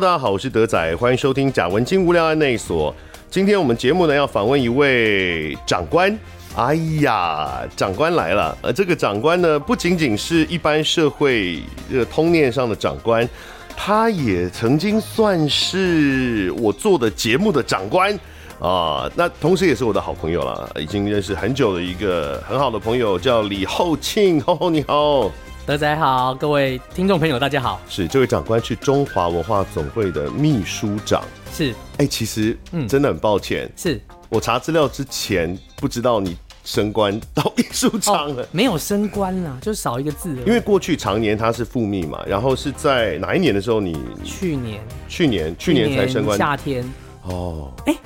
[0.00, 2.94] 大家好，我是德仔，欢迎收听贾文青无聊案内所。
[3.28, 6.16] 今天我们节目呢要访问一位长官。
[6.54, 8.56] 哎呀，长官来了！
[8.62, 11.60] 而这个长官呢，不仅仅是一般社会
[11.90, 13.28] 这个通念上的长官，
[13.76, 18.16] 他也曾经算是我做的节目的长官
[18.60, 19.10] 啊。
[19.16, 24.40] 那同时也是我的好朋友了，已经认识很久的一个很好的朋友，叫李厚庆。
[24.40, 25.28] 厚厚你好。
[25.68, 27.78] 德仔好，各位听众朋友大家好。
[27.90, 31.22] 是这位长官是中华文化总会的秘书长。
[31.52, 38.42] 是，哎、欸，其实嗯，真的很抱歉，是我查资料之前不知道你升官到秘书长了。
[38.44, 40.34] 哦，没有升官啦，就少一个字。
[40.46, 43.94] 因为过去常年他是副秘嘛，然后是在哪一年的时候你？
[44.24, 46.38] 去年，去年，去年才升官。
[46.38, 46.82] 夏天。
[47.24, 47.98] 哦，哎、欸，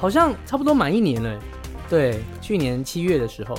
[0.00, 1.38] 好像差不多满一年了。
[1.88, 3.56] 对，去年七月的时候。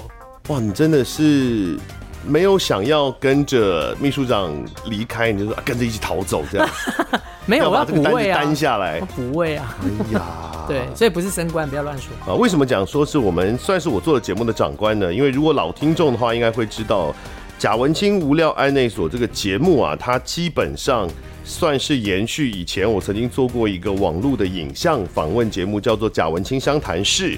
[0.49, 1.79] 哇，你真的是。
[2.27, 4.51] 没有想要跟着秘书长
[4.85, 6.69] 离开，你就说、啊、跟着一起逃走这样？
[7.45, 9.77] 没有，我要补位啊，担下来补位啊。
[9.83, 12.33] 哎呀， 对，所以不是升官，不要乱说啊。
[12.35, 15.13] 为什么讲说是我们算是我做的节目的长官呢？
[15.13, 17.13] 因为如果老听众的话，应该会知道
[17.59, 21.07] 贾文清无料案内所这个节目啊，它基本上
[21.43, 27.37] 算是延续以前我曾经做过一个网络的影像访问节目，叫做贾文清相谈室。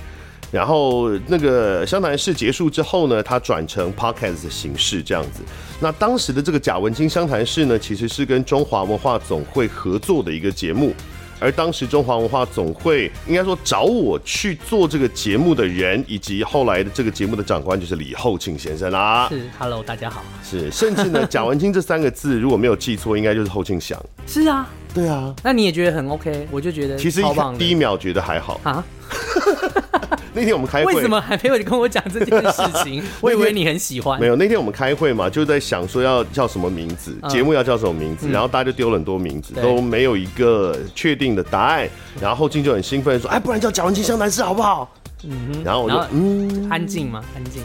[0.52, 5.42] 然后那个湘潭市结束之后呢，它转成 podcast 的形式这样子。
[5.80, 10.94] 那当时的这个贾文清湘潭市呢，其实是跟中华文化总会合作的一个节目。
[11.40, 19.28] 而当时中华文化总会应该说找我去做这个节目的人，以及后来的这个节目的长官就是李厚庆先生啦。
[19.30, 20.24] 是，Hello，大家好。
[20.44, 24.04] 是，甚至呢，贾文清这三个字如果没有记错，应该就是厚庆祥。
[24.26, 25.36] 是啊，对啊。
[25.44, 26.48] 那你也觉得很 OK？
[26.50, 27.22] 我就觉得其实
[27.60, 28.84] 第一秒觉得还好啊。
[30.38, 33.04] 那天我们开会，为什么还没有跟我讲这件事情？
[33.22, 34.20] 我以为你很喜欢。
[34.20, 41.90] 没有，那天我们开会嘛，就在想说要叫什么名字，节目要叫什么名字，然后大家就丢了很多名字，都没有一个确定的答案。
[42.22, 44.88] 然后后庆就很兴奋说：“哎，不然叫贾文青相谈室好不好？”
[45.26, 45.64] 嗯哼。
[45.64, 47.24] 然后我就嗯，安静吗？
[47.36, 47.64] 安静。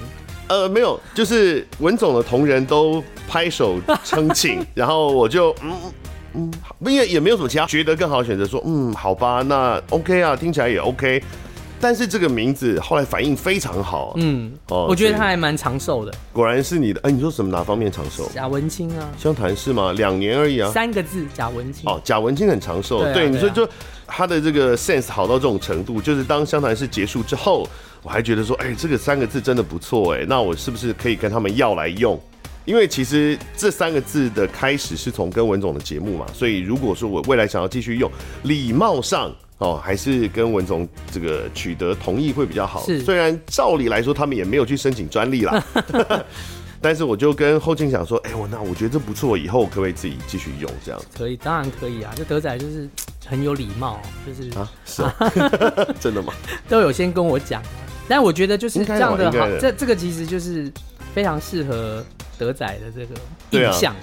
[0.48, 5.72] 呃，没有，就是文总的同仁都拍手称庆， 然后我就嗯
[6.34, 11.22] 嗯，因为也没有什么其他觉得更好的选择，说嗯，好吧，那 OK 啊，听起来也 OK。
[11.82, 16.14] 但是这个名字后来反应非常好，嗯，哦，我觉得他还蛮长寿的。
[16.32, 18.30] 果然是你的，哎，你说什么哪方面长寿？
[18.32, 19.92] 贾文清啊，湘潭市吗？
[19.94, 21.90] 两年而已啊，三个字，贾文清。
[21.90, 23.68] 哦，贾文清很长寿，对，你说就
[24.06, 27.66] 他的这个 sense 好到这种程度，就是当湘潭市结束之后，
[28.04, 32.16] 我还觉得说，哎，这个三个字真的不错，哎，那我是不是可以跟他们要来用？
[32.64, 38.08] 因为其实这三个字的开始是从跟文总的节目嘛，所以如果说我未来想要继续用，
[38.44, 39.34] 礼貌上。
[39.62, 42.84] 哦，还是跟文总这个取得同意会比较好。
[42.84, 45.64] 是，虽然照理来说他们也没有去申请专利啦，
[46.80, 51.00] 但是我就跟后进想说，哎、欸，我那我觉得这不错，以后可不可以自己继续用这样？
[51.16, 52.12] 可以，当然可以啊。
[52.16, 52.88] 就德仔就是
[53.24, 55.14] 很有礼貌，就是啊，是啊，
[56.00, 56.34] 真的吗？
[56.68, 57.62] 都有先跟我讲，
[58.08, 60.70] 但我觉得就是这样的好，的这这个其实就是
[61.14, 62.04] 非常适合
[62.36, 63.14] 德仔的这个
[63.50, 63.94] 印象。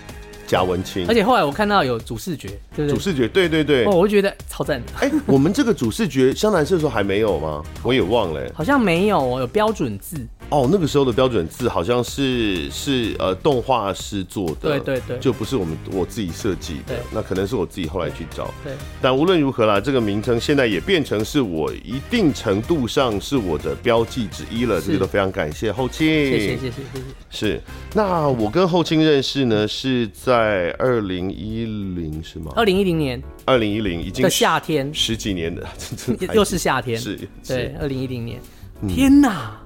[0.49, 2.89] 贾文清，而且后来我看到有主视觉，对不对？
[2.89, 4.81] 主视觉，对对对，哦，我就觉得超赞。
[4.99, 7.61] 哎、欸，我们这个主视觉湘南社的时候还没有吗？
[7.83, 10.17] 我也忘了、欸，好像没有哦，有标准字。
[10.49, 18.51] 哦，那个时候的标准字好像是是呃动画师做的，对对对，就不是我们我自己设计的，那可能是我自己后来去找。
[18.63, 27.01] 对，但无论如何啦，这个名称现在也变成是我一定程度上是我的标记之一了，这个都非常感谢后庆，谢谢谢谢谢谢。
[27.29, 27.61] 是，
[27.93, 30.38] 那我跟后庆认识呢是在
[30.77, 32.51] 二零一零是吗？
[32.55, 35.65] 二零一零年，二零一零已经的夏天十几年的，
[36.33, 38.39] 又是夏天， 是，对，二零一零年，
[38.87, 39.59] 天哪！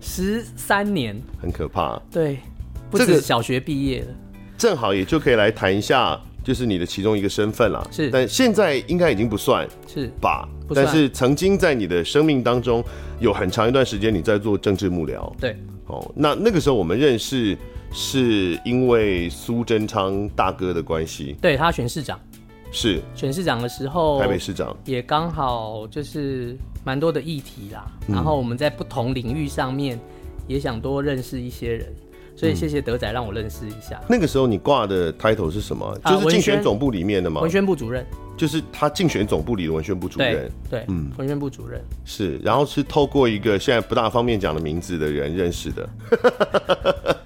[0.00, 2.00] 十三年，很可怕。
[2.10, 2.38] 对，
[2.88, 4.06] 不止小学毕业了，
[4.56, 7.84] 正好也就可以来谈一下，就是你的其中一个身份啦。
[7.90, 10.48] 是，但现在应该已经不算是吧？
[10.72, 12.82] 但是曾经在你的生命当中，
[13.18, 15.34] 有很长一段时间你在做政治幕僚。
[15.40, 15.56] 对，
[15.86, 17.58] 哦，那那个时候我们认识
[17.92, 22.18] 是因为苏贞昌大哥的关系，对，他选市长。
[22.70, 26.54] 是选市长的时候，台北市长也刚好就是
[26.84, 27.90] 蛮多的议题啦。
[28.08, 29.98] 嗯、然后我们在不同领域上面
[30.46, 31.90] 也想多认识一些人，
[32.36, 33.98] 所以谢谢德仔让我认识一下。
[34.02, 35.98] 嗯、那个时候你挂的 title 是什么？
[36.04, 37.40] 就是竞选总部里面的吗？
[37.40, 38.04] 文宣部主任，
[38.36, 40.52] 就是他竞选总部里的文宣部主任。
[40.68, 45.88] 对，对嗯，文宣部主任是，然后是透过一个现在不大方便讲的名字的人认识的。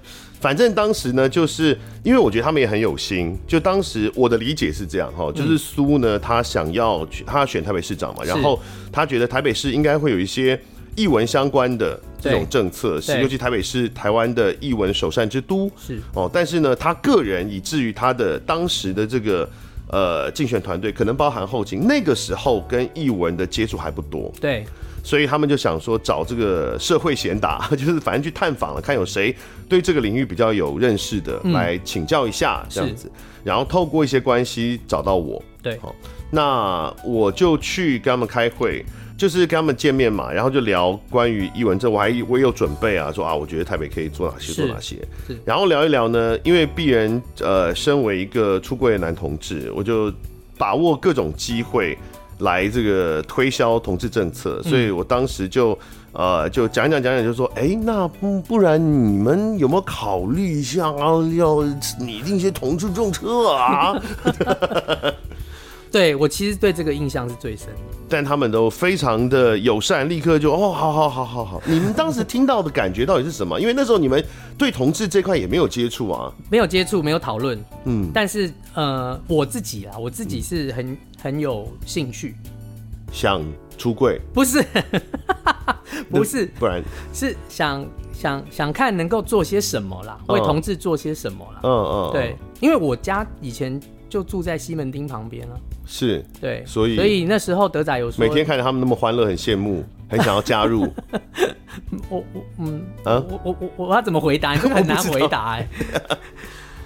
[0.43, 3.39] 反正当时呢，就是因为我觉得他们也很有心。
[3.47, 8.59] 就当时我的理解是这样哈，就是苏呢，他想要他要选台北市长嘛，然后
[8.91, 10.59] 他觉得台北市应该会有一些
[10.97, 16.29] 译文相关的这种政策，是尤其台北是台湾的译文首善之都，是哦。
[16.33, 19.49] 但是呢，他个人以至于他的当时的这个
[19.93, 24.65] 呃竞选团队，可能包含后勤，那个时候跟译文的接触还不多，对，
[25.03, 29.35] 所以他们就想说找这个社会贤达， 就是反正去探访了，看有谁
[29.69, 33.11] 对这个领域比较有认识的，来请教一下这样子，
[33.43, 35.93] 然后透过一些关系找到我，对，好，
[36.31, 38.83] 那我就去跟他们开会。
[39.23, 44.97] 就是跟他们见面嘛，然后就聊关于伊文这，我还我有准备啊，说啊，我觉得台北可以做哪些做哪些，
[45.45, 50.11] 然后聊一聊呢，因为鄙人呃，身为一个出柜的男同志，我就
[50.57, 51.97] 把握各种机会
[52.39, 55.79] 来这个推销同志政策，所以我当时就
[56.11, 61.63] 呃就讲讲讲讲，就说，哎、欸，那不不然你们有没有考虑一下啊，要
[61.97, 63.95] 拟定一些同志政策啊？
[65.93, 71.61] 对，我其实对这个印象是最深的，但他们都非常的友善，立刻就哦，好好好好好。
[71.67, 73.61] 你们当时听到的感觉到底是什么？
[73.61, 74.25] 因为那时候你们
[74.57, 78.09] 对同志这块也没有接触啊，没有接触，没有讨论，嗯。
[78.11, 82.33] 但是呃，我自己啊，我自己是很很有兴趣，
[83.11, 83.45] 想
[83.77, 84.65] 出柜，不是，
[86.09, 86.81] 不是，不然，
[87.13, 91.59] 是想想想看能够做些什么啦，为同志做些什么啦。
[91.61, 93.79] 嗯嗯，对，因为我家以前
[94.09, 95.53] 就住在西门町旁边啊。
[95.85, 100.87] 是对，所以所以那时候德仔有说，每天看着他们那么欢乐，很羡慕，很想要加入。
[102.09, 104.53] 我我嗯啊，我我我我要怎么回答？
[104.53, 106.17] 你 就很难回答哎、欸。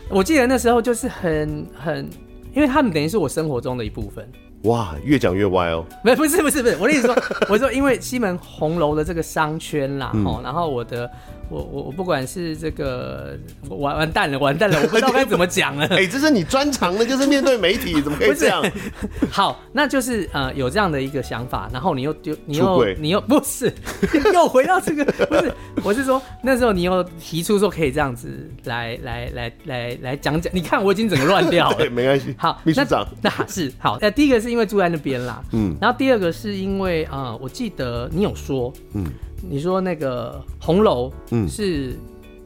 [0.10, 2.10] 我， 我记得那时候就是很很，
[2.54, 4.28] 因为他们等于是我生活中的一部分。
[4.64, 5.86] 哇，越讲越歪哦！
[6.04, 7.16] 没不是不是不是，我的意思说，
[7.48, 11.10] 我说因为西门红楼的这个商圈啦，哦、嗯，然后我的。
[11.50, 13.38] 我我我不管是这个
[13.70, 15.86] 完完蛋了完蛋了，我不知道该怎么讲了。
[15.96, 18.64] 哎、欸，这是你专长的，就是面对媒体，怎么可以这样？
[19.32, 23.72] 好，那就是呃有这样的一个想法，然后你又丢你又你又不是
[24.34, 25.54] 又回到这个不是，
[25.84, 31.76] 我是说那时候你又提出说可以这样子来来来来来讲讲，你看我已经整个乱掉了。
[31.78, 32.36] 对，没关系。
[32.38, 33.98] 好，秘书长，那是好。
[34.02, 39.06] 呃，第一个是因为住在那边啦，嗯，然后第二个是因为啊、呃，我记得你有说，嗯。
[39.42, 41.96] 你说那个红楼，嗯，是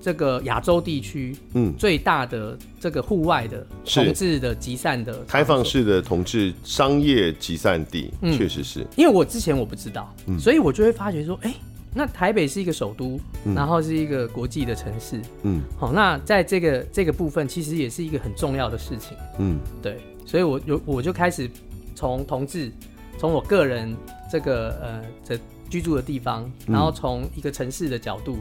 [0.02, 8.86] 这个亚洲地区，嗯，最大的这个户外的同志的集散的开放式的同志商业集散地，确实是。
[8.98, 11.54] 因为我之前我不知道，所以我就会发觉说，哎，
[11.94, 13.20] 那台北是一个首都，
[13.56, 21.50] 然后是一个国际的城市，嗯，好，那在这个这个部分，其实也是一个很重要的事情，嗯，对，所以我有我就开始
[21.96, 22.72] 从同志，
[23.18, 23.96] 从我个人
[24.32, 25.40] 这个呃这。
[25.72, 28.40] 居住的地方，然后从一个城市的角度，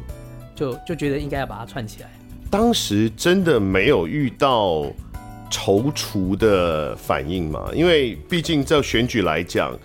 [0.54, 2.10] 就就觉得应该要把它串起来。
[2.50, 4.82] 当时真的没有遇到
[5.48, 7.70] 踌躇的反应嘛？
[7.72, 9.78] 因为毕竟在选举来讲，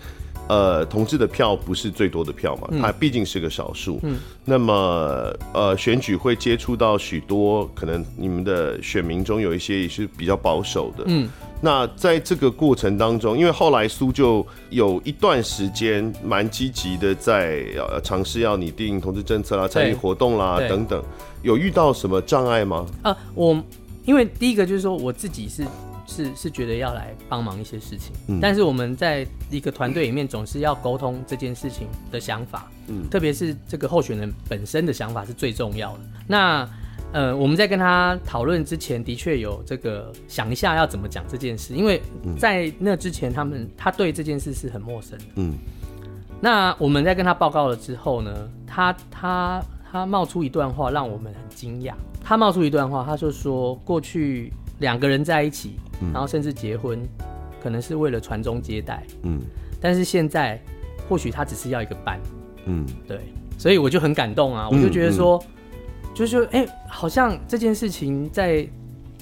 [0.48, 3.98] 呃，同志的票不是最多的票嘛，它毕竟是个少数。
[4.02, 4.16] 嗯。
[4.44, 11.04] 那么，呃，选举会接触到许多可能你们的选民中有一些也是比较保守的。
[11.06, 11.28] 嗯。
[11.60, 21.02] 那在这个过程当中，因为后来苏就有一段时间蛮积极的在呃尝试要拟定同志政策啦、参与活动啦等等，
[21.42, 22.86] 有遇到什么障碍吗？
[23.02, 23.60] 呃，我
[24.04, 25.64] 因为第一个就是说我自己是
[26.06, 36.00] 是是觉得要来帮忙一些事情，嗯，但是我们在一个团队里面总是要沟通这件事情的想法，嗯，特别是这个候选人本身的想法是最重要的。
[36.26, 36.68] 那
[37.12, 42.02] 呃，我们在跟他讨论之前，的确有这个想一下要怎么讲这件事，因为
[42.38, 45.24] 在那之前，他们他对这件事是很陌生的。
[45.36, 45.54] 嗯，
[46.40, 51.94] 那我们在跟他报告了之后呢，他他他冒出一段话，让我们很惊讶。
[52.22, 55.76] 他冒出一段话，他就说，过去两个人在一起，
[56.12, 57.00] 然后甚至结婚，
[57.62, 59.02] 可能是为了传宗接代。
[59.22, 59.40] 嗯，
[59.80, 60.60] 但是现在
[61.08, 62.20] 或许他只是要一个伴。
[62.66, 63.20] 嗯，对，
[63.58, 65.42] 所以我就很感动啊，我就觉得说。
[66.14, 68.66] 就是说，哎、欸，好像这件事情在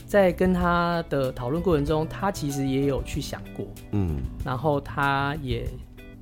[0.07, 5.69] 在跟他的讨论过程中，他其实也有去想过，嗯，然后他也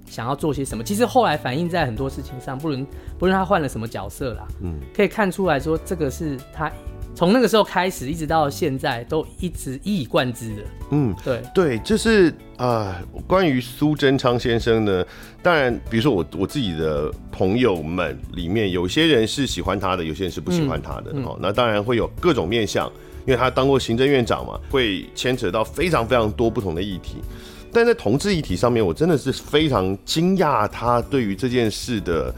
[0.07, 0.83] 想要做些什么。
[0.83, 2.87] 其实后来反映在很多事情上，不论
[3.19, 6.73] 不论他换了什么角色啦，嗯，可以看出来说，这个是他。
[7.15, 10.63] 从那个时候开始，一直到现在，都一直一以贯之的。
[10.91, 15.05] 嗯，对对，就是啊、呃，关于苏贞昌先生呢，
[15.43, 21.11] 当然，比如说我我自己的朋友们里面，有些人是喜欢他的，有些人是不喜欢他的。
[21.11, 22.91] 哦、嗯嗯，那当然会有各种面向，
[23.27, 27.17] 因为他当过行政院长嘛，会牵扯到非常非常多不同的议题。
[27.71, 32.35] 但在同志议题上面，我真的是非常惊讶他对于这件事的。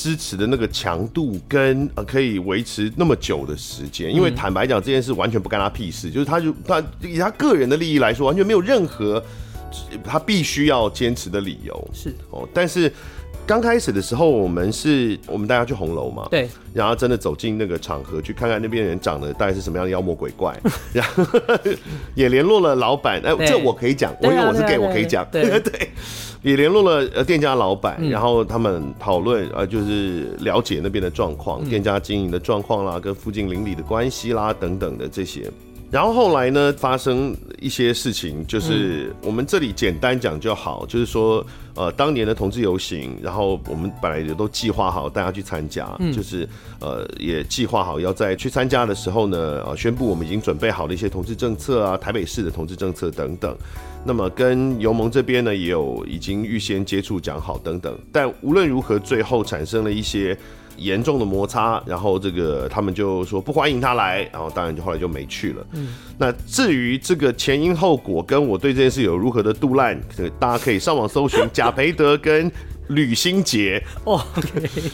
[0.00, 9.20] 支持的那个强度跟呃可以维持那么久的时间，因为坦白讲这件事完全不干他屁事，就是他就他以他个人的利益来说，完全没有任何
[10.04, 11.90] 他必须要坚持的理由。
[11.92, 12.14] 是。
[12.30, 12.92] 哦，但是
[13.48, 20.54] 刚开始的时候，我们是我们大家去红楼嘛，对，然后真的走进那个场合，去看看那边人长得大概是什么样的妖魔鬼怪，
[20.92, 21.24] 然后
[22.14, 25.88] 也联络了老板，哎，这我可以讲，我因为我是 gay，我可以讲，对 对，
[26.42, 35.50] 也联络了呃店家老板，然后他们讨论呃就是了解那边的状况，店家经营的状况啦，跟附近邻里的关系啦等等的这些。
[35.90, 41.42] 然后后来呢，发生一些事情，就是我们这里简单讲就好，就是说，
[41.74, 46.46] 呃，当年的同志游行，然后我们本来也都计划好大家去参加，就是
[46.80, 53.56] 呃，也计划好要在去参加的时候呢，呃，宣布我们已经准备好了一些同志政策啊，台北市的同志政策等等。
[54.04, 57.98] 那么跟游盟这边呢，也有已经预先接触讲好等等。
[58.12, 60.36] 但无论如何，最后产生了一些。
[60.78, 65.66] 严重的摩擦，然后这个他们就说不欢迎他来，然后当然就后来就没去了。
[65.72, 70.00] 嗯，那至于这个前因后果，跟我对这件事有如何的杜烂，
[70.38, 72.50] 大家可以上网搜寻贾培德跟
[72.88, 74.24] 吕新杰哦。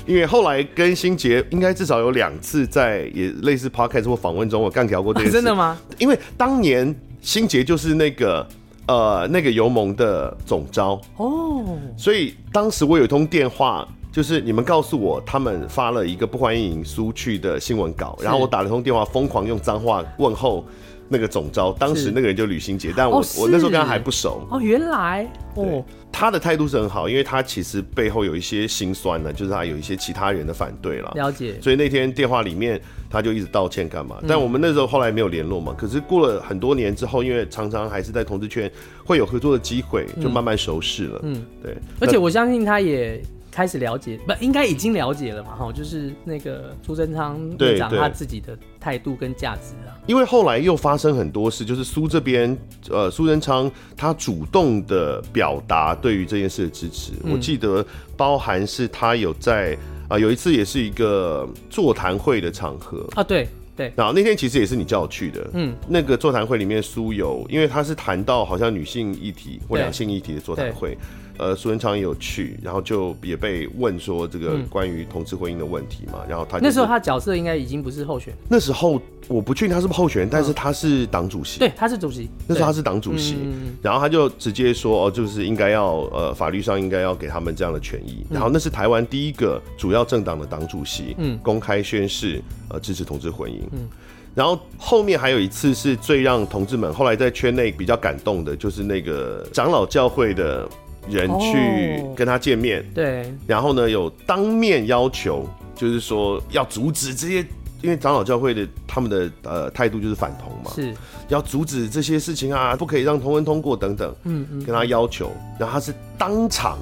[0.07, 5.33] 因为后来跟新杰应该至少有两次在也类似 podcast 或访问中，我干聊过这件事。
[5.37, 5.79] 真的吗？
[5.99, 8.47] 因为当年新杰就是那个
[8.87, 13.87] 呃那个游盟的总招哦，所以当时我有一通电话。
[14.14, 20.64] 就是你们告诉我，他们发了一个不欢迎苏去的新闻稿，然后我打了通电话，疯狂用脏话问候
[21.09, 21.73] 那个总招。
[21.73, 24.47] 当时那个人就吕新杰，但我、哦、我那时候跟他还不熟。
[24.52, 31.11] 哦，原来哦，他的态度是很好，因为他其实背后有一些心酸呢，就是他有一些其他人的反对了。
[31.16, 31.61] 了解。
[31.61, 32.80] 所以那天电话里面
[33.11, 34.18] 他就一直道歉干嘛？
[34.28, 35.75] 但我们那时候后来没有联络嘛。
[35.76, 38.71] 可是过了很多年之后，因为常常还是在同志圈
[39.04, 41.21] 会有合作的机会，就慢慢熟识了。
[41.25, 41.76] 嗯，对。
[41.99, 43.21] 而且我相信他也。
[43.55, 45.55] 开始了解，不应该已经了解了嘛？
[45.55, 49.95] 哈，就是那个苏贞昌队长他自己的态度跟价值啊。
[50.09, 52.59] 因为后来又发生很多事，就是苏这边，
[52.91, 57.13] 呃，苏贞昌他主动的表达对于这件事的支持。
[57.23, 59.73] 嗯、我记得包含是他有在
[60.09, 63.93] 啊、呃，有一次也是一个座谈会的场合啊，对对。
[63.95, 70.99] 然后那天其实也是你叫我去的，嗯，那个座谈会里面苏有，因为他是谈到好像女性议题或两性议题的座谈会。
[71.37, 93.88] 呃，苏文昌也有去，然后就也被问说这个关于同志婚姻的问题嘛，嗯、然后他、就是、那时候他角色应该已经不是候选，那时候我不确定他是不是候选人，但是他是党主席，对，他是主席，那时候他是党主席，嗯、然后他就直接说哦，就是应该要呃法律上应该要给他们这样的权益，然后那是台湾第一个主要政党的党主席，嗯，公开宣誓呃支持同志婚姻，嗯，
[94.37, 100.69] 然后后面还有一次是最让同志们后来在圈内比较感动的，就是那个长老教会的。
[101.09, 107.47] 人去跟他见面，对，然后呢，有当面要求，就是说要阻止这些，
[107.83, 110.95] 因为长老教会的他们的呃态度就是反同嘛，是。
[111.29, 116.79] 要阻止这些事情啊，不可以让同婚通过等等，嗯嗯，跟他要求，然后他是当场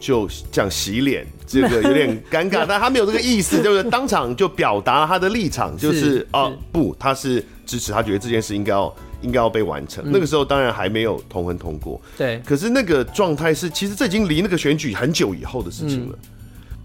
[0.00, 8.94] 就讲洗脸，这个有点尴尬， 但他没有这个意思，就是当场就表达他的立场，就是哦不，他是支持，他觉得这件事应该要。
[9.22, 10.04] 应该要被完成。
[10.06, 12.40] 那个时候当然还没有同婚通过，对。
[12.44, 16.18] 可是那个状态是，其实这已经离那个选举很久以后的事情了。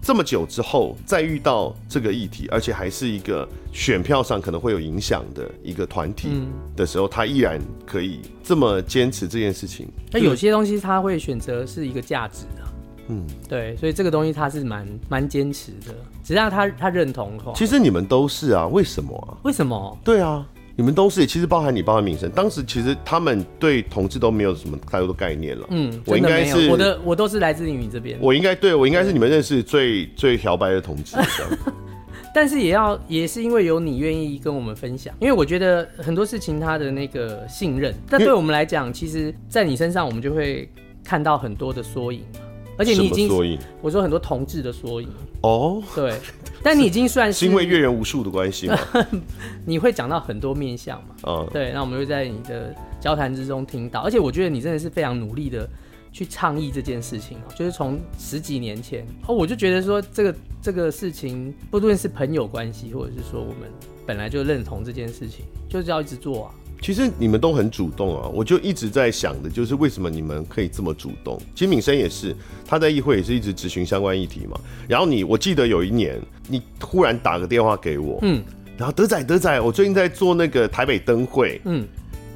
[0.00, 6.28] 这么久之后再遇到这个议题，而且还是一个选票上可能会有影响的一个团体
[6.76, 9.88] 的时候，他依然可以这么坚持这件事情。
[10.12, 12.70] 那有些东西他会选择是一个价值啊，
[13.08, 13.76] 嗯，对。
[13.76, 15.92] 所以这个东西他是蛮蛮坚持的，
[16.22, 17.52] 只要他他认同的话。
[17.54, 19.36] 其实你们都是啊，为什么啊？
[19.42, 19.98] 为什么？
[20.04, 20.46] 对啊。
[20.78, 22.30] 你们都是，其实包含你，包含敏生。
[22.30, 25.66] 当时其实他们对同志都没有什么太多的概念了。
[25.70, 28.16] 嗯，我应该是我的，我都是来自于你这边。
[28.22, 31.16] 我应该对我应该是你们认识最最漂白的同志。
[32.32, 40.70] 但是也要也是因为有你愿意跟我们分享，因为我觉得很多事情他的那个信任，但对我们来讲，其实在你身上我们就会
[41.02, 42.22] 看到很多的缩影。
[42.78, 45.08] 而且你已经，我说很多同志的缩影。
[45.42, 46.18] 哦，对，
[46.62, 48.78] 但你已经算是， 是因为阅人无数的关系吗？
[49.66, 51.14] 你会讲到很多面相嘛？
[51.26, 55.68] 嗯，对，那我们会在你的交谈之中听到，而且我觉得你真的是非常努力的
[56.12, 59.04] 去倡议这件事情，就是从十几年前。
[59.26, 63.68] 哦，我就觉得说这个这个事情，不论是朋友关系，或者是说我们
[64.06, 66.54] 本来就认同这件事情，就是要一直做啊。
[66.80, 71.40] 其实你们都很主动啊，我就一直在想的，就是为什么你们可以这么主动？
[71.54, 72.34] 其实敏生也是，
[72.66, 74.58] 他在议会也是一直咨询相关议题嘛。
[74.86, 78.42] 然后你，我记得有一年，你忽然打个电话给我，嗯，
[78.76, 81.86] 然后德仔德仔，我最近在做那个台北灯会，嗯，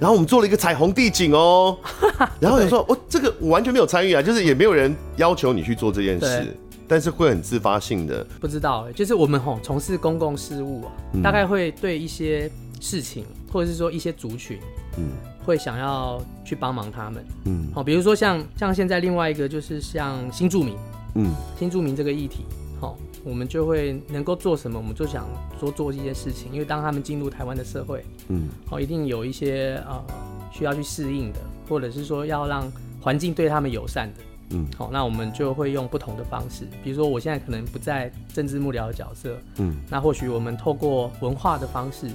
[0.00, 1.78] 然后我们做了一个彩虹地景哦，
[2.40, 6.54] 然后你说，我这个我完全没有参与啊，就是也没有人要求你去做这件事，
[6.88, 8.26] 但是会很自发性的。
[8.40, 10.90] 不知道，就是我们吼从事公共事务啊，
[11.22, 12.50] 大概会对一些。
[12.84, 14.58] 事情，或者是说一些族群，
[14.96, 15.10] 嗯，
[15.44, 20.74] 会想要去帮忙他们，嗯，好，比如说像像现在另外一个就是像新住民，
[21.14, 22.44] 嗯，新住民这个议题，
[22.80, 25.26] 好，我们就会能够做什么，我们就想
[25.60, 30.02] 多做这件事情，因为当他们进入台湾的社会，嗯，好，一定有一些呃
[30.50, 42.08] 需要去适应的，或者是说要让环境对他们友善的，嗯，好，那我们就会用不同的方式，比如说我现在可能不在政治幕僚的角色，嗯，那或许我们透过文化的方式，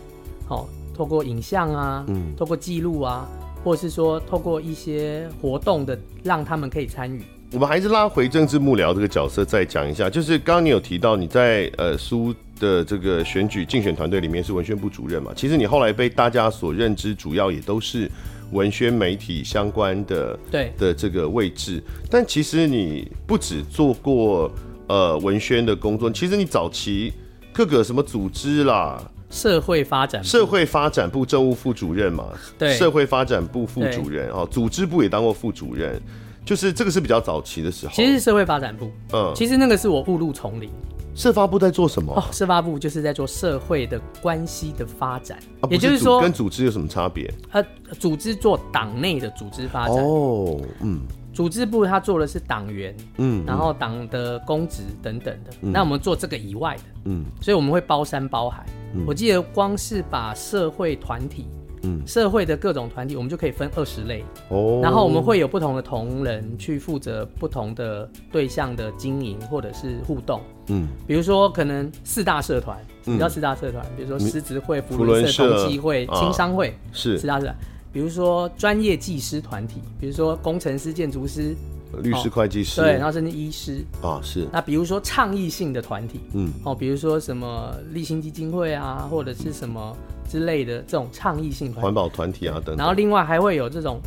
[0.47, 3.29] 好，透过影像啊，嗯，透过记录啊。
[3.63, 7.21] 或是说，透过一些活动的，让他们可以参与。
[7.51, 10.09] 我们还是拉回政治幕僚这个角色再讲一下。
[10.09, 15.33] 就是刚刚你有提到你在呃苏的这个选举竞选团队里面是文宣部主任嘛？
[15.35, 18.09] 其实你后来被大家所认知，主要也都是
[18.53, 21.83] 文宣媒体相关的对的这个位置。
[22.09, 24.49] 但其实你不止做过
[24.87, 27.11] 呃文宣的工作，其实你早期
[27.51, 29.03] 各个什么组织啦。
[29.29, 36.01] 社会发展社会发展部政务副主任嘛，对，社会发展部副主任哦，组织部也当过副主任，
[36.45, 37.93] 就是这个是比较早期的时候。
[37.93, 40.69] 其实是社会发展部，嗯，其实那个是我误入丛林。
[41.13, 42.13] 社发部在做什么？
[42.13, 47.33] 哦，社发部就是在做社会的关系的发展，啊、也就是说跟组织有什么差别？
[47.51, 47.65] 呃，
[47.99, 51.01] 组织做党内的组织发展哦，嗯。
[51.37, 55.51] 组织部他做的是党员，嗯，然后党的公职等等的。
[55.61, 58.65] 嗯、那我们做这个以外的，嗯，所以我们会包山包海。
[58.95, 61.45] 嗯、我记得光是把社会团体，
[61.83, 64.25] 嗯，社会的各种团体，我们就可以分二十类。
[64.49, 70.41] 哦，然后我们会有不同的同仁去负责不同的对象的经营或者是互动。
[70.69, 73.85] 嗯，比如说可能四大社团，你知道四大社团？
[73.95, 77.55] 比如说狮子会、福利社、同济会、青商会，是四大社团。
[77.97, 81.55] 比如说专业技师团体，比如说工程师、建筑师、
[82.03, 84.47] 律师、会计师，对，然后甚至医师啊，是。
[84.53, 89.97] 那比如说倡议性的团体，嗯，哦，比如说什么立新基金会啊，或者是什么
[90.29, 92.77] 之类的这种倡议性团体，环保团体啊等等。
[92.77, 93.99] 然后另外还会有这种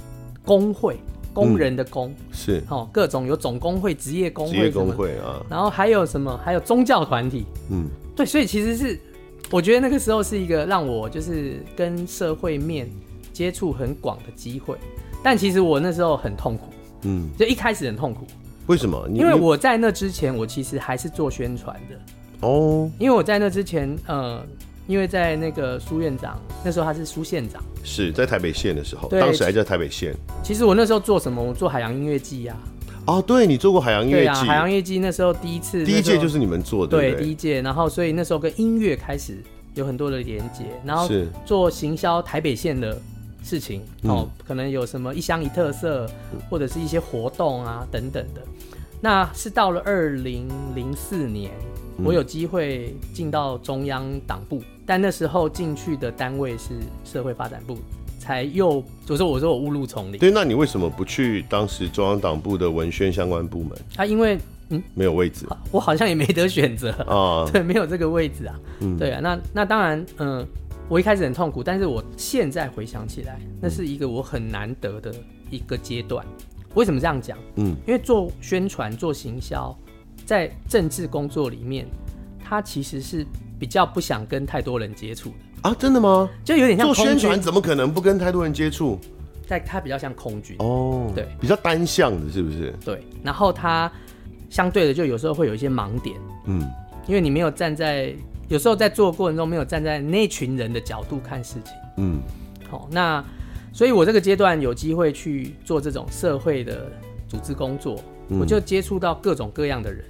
[0.45, 0.97] 工会，
[1.35, 5.45] 工人的工、嗯、是，哦，各种有总工会、职业工会、职业工会啊。
[5.51, 6.41] 然后还有什么？
[6.45, 8.97] 还有宗教团体，嗯，对，所以其实是
[9.51, 12.89] 我觉得那个时候是一个让我就是跟社会面。
[13.41, 14.77] 接触很广的机会，
[15.25, 16.67] 但其实我那时候很痛苦，
[17.05, 18.27] 嗯，就一开始很痛苦。
[18.67, 19.09] 为什么？
[19.15, 22.91] 因为我在那之前，我其实还是做宣传的哦。
[22.99, 24.45] 因为我在那之前，呃，
[24.87, 30.15] 因为在那个苏院长那时候他是苏县长，是在台北县的时候，当时还在台北县。
[30.43, 31.43] 其实我那时候做什么？
[31.43, 32.55] 我做海洋音乐季呀。
[33.07, 37.63] 哦，对，你做过海洋音乐季，海洋音乐季那时候第一次，第一届就是你们做的，对，第一届。
[37.63, 39.39] 然后所以那时候跟音乐开始
[39.77, 41.09] 有很多的连接，然后
[41.47, 43.01] 做行销台北县的。
[43.43, 46.09] 事情哦，可能有什么一乡一特色，
[46.49, 48.41] 或者是一些活动啊等等的。
[49.01, 51.51] 那是到了二零零四年，
[52.05, 57.79] 我有机会进到中央党部，但那时候进去的单位是社会发展部，
[58.19, 60.19] 才又就说我说我误入丛林。
[60.19, 63.71] 对，那你为什么不去当时中央党部的文宣相关部门？
[63.97, 70.47] 啊，因为嗯没有位置，我好像也没得选择啊， 对，没有这个位置啊，嗯，对啊，那那当然嗯。
[70.91, 75.15] 我一开始很痛苦，但是我现在回想起来，那是一个我很难得的
[75.49, 76.27] 一个阶段。
[76.75, 77.39] 为什么这样讲？
[77.55, 79.73] 嗯，因为做宣传、做行销，
[80.27, 81.87] 在政治工作里面，
[82.45, 83.25] 他其实是
[83.57, 85.37] 比较不想跟太多人接触的
[85.71, 85.77] 啊。
[85.79, 86.29] 真的吗？
[86.45, 88.99] 就有点像做宣传，怎么可能不跟太多人接触？
[89.47, 92.75] 在他比较像空军哦，对，比较单向的，是不是？
[92.85, 93.01] 对。
[93.23, 93.91] 然后他
[94.49, 96.69] 相对的，就有时候会有一些盲点，嗯，
[97.07, 98.13] 因为你没有站在。
[98.51, 101.73] 有时候在做的过程中，没有站在那群人的角度看事情。
[101.99, 102.21] 嗯，
[102.69, 103.25] 好，那
[103.73, 106.91] 所以我这个阶段有机会去做这种社会的
[107.29, 110.05] 组织工作，嗯、我就接触到各种各样的人。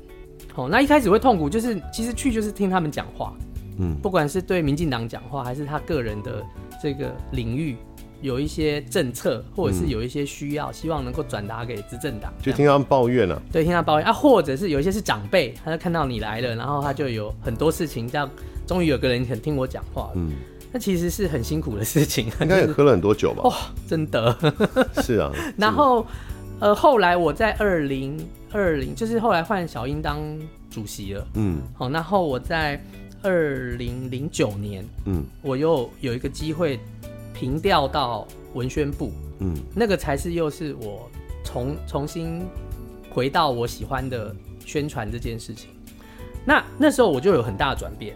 [0.55, 3.35] 好，那一开始会痛苦，就是其实去就是听他们讲话。
[3.79, 6.43] 嗯，不管是对民进党讲话，还是他个人的
[6.83, 7.77] 这个领域。
[8.21, 13.43] 有一些政策，或者是有一些需要，嗯、希望能够转达给执政党，就听他们抱怨了、啊。
[13.51, 18.29] 对，听他抱怨啊，或者是有一些是长辈，他就看到你来了，然后他就有很多事情，这样
[18.67, 20.11] 终于有个人肯听我讲话。
[20.17, 20.33] 嗯，
[20.71, 22.27] 那其实是很辛苦的事情。
[22.43, 23.43] 应该也喝了很多酒吧？
[23.45, 23.57] 哇、哦，
[23.89, 24.37] 真的。
[25.03, 25.33] 是啊。
[25.57, 26.07] 然后，
[26.61, 28.19] 呃，后来我在二零
[28.53, 30.21] 二零，就是后来换小英当
[30.71, 31.27] 主席了。
[31.35, 31.63] 嗯。
[31.75, 32.79] 好，然后我在
[33.23, 36.79] 二零零九年，嗯，我又有一个机会。
[37.41, 41.11] 平调到文宣部，嗯，那个才是又是我
[41.43, 42.47] 重重新
[43.11, 45.71] 回到我喜欢的宣传这件事情。
[46.45, 48.15] 那那时候我就有很大的转变，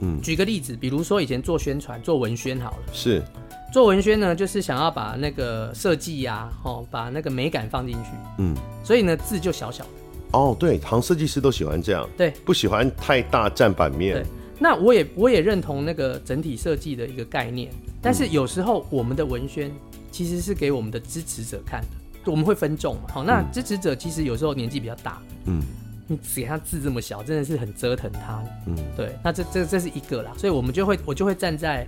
[0.00, 3.22] 嗯，举个例子，比如说以前做宣传做文宣好了，是
[3.70, 8.08] 做文宣呢，就是想要把那个设计呀，哦，把那个美感放进去，
[8.38, 9.90] 嗯，所以呢字就小小的。
[10.32, 14.14] 哦，对，好像设计师都喜欢这样，对，不喜欢太大占版面。
[14.14, 14.26] 对，
[14.62, 17.68] 那我也我也认同那个整体设计的一个概念。
[18.00, 19.70] 但是有时候我们的文宣
[20.12, 23.02] 其实是给我们的支持者看的，我们会分众嘛。
[23.12, 25.60] 好，那支持者其实有时候年纪比较大，嗯，
[26.06, 28.42] 你只给他字这么小，真的是很折腾他。
[28.66, 31.84] 嗯，对，那这这这是一个啦，所以我们就会我就会站在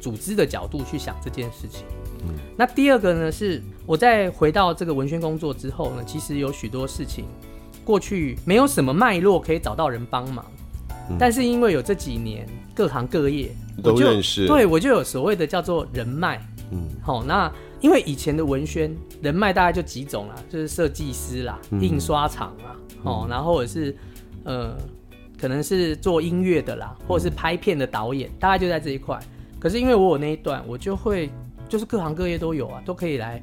[0.00, 1.84] 组织的角度去想这件事情。
[2.24, 7.24] 嗯，那第二个呢，是我在回到这个文宣工作之后呢，其实有许多事情
[7.84, 10.44] 过去没有什么脉络可以找到人帮忙，
[11.12, 16.40] 嗯，但是因为有这几年各行各业都认识，对我就有所谓的叫做人脉。
[16.70, 22.76] 嗯，好，那因为以前的文宣人脉大概就几种啦，就是设计师啦、嗯、印刷厂啦。
[23.02, 23.96] 哦，然后或者是，
[24.44, 24.76] 呃，
[25.38, 29.18] 可能是做音乐的啦，或者是拍片的导演，大概就在这一块。
[29.58, 31.30] 可是因为我有那一段，我就会
[31.68, 33.42] 就是各行各业都有啊，都可以来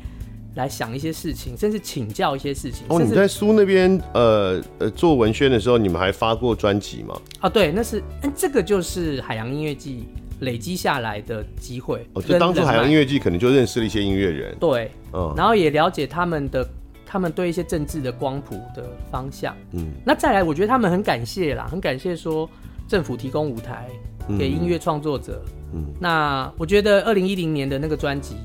[0.56, 2.86] 来想一些事情，甚至请教一些事情。
[2.90, 7.20] 哦，你在苏那边呃呃做文宣的时候，你们还发过专辑吗？
[7.40, 8.02] 啊，对，那是，
[8.36, 10.08] 这个就是海洋音乐季
[10.40, 12.06] 累积下来的机会。
[12.14, 14.56] 哦，就当初海洋音乐季可能就认识了一些音乐人。
[14.60, 16.68] 对，嗯，然后也了解他们的。
[17.12, 22.48] 他们对一些政治的光谱的方向，嗯，那再来，我觉得他们很感谢啦，很感谢说
[22.88, 23.90] 政府提供舞台
[24.38, 28.36] 给音乐创作者，嗯，那我觉得二零一零年的那个专辑，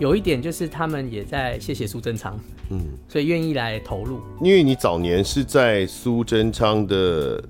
[0.00, 2.36] 有一点就是他们也在谢谢苏贞昌，
[2.70, 4.20] 嗯，所以愿意来投入。
[4.40, 7.40] 因为你早年是在苏贞昌的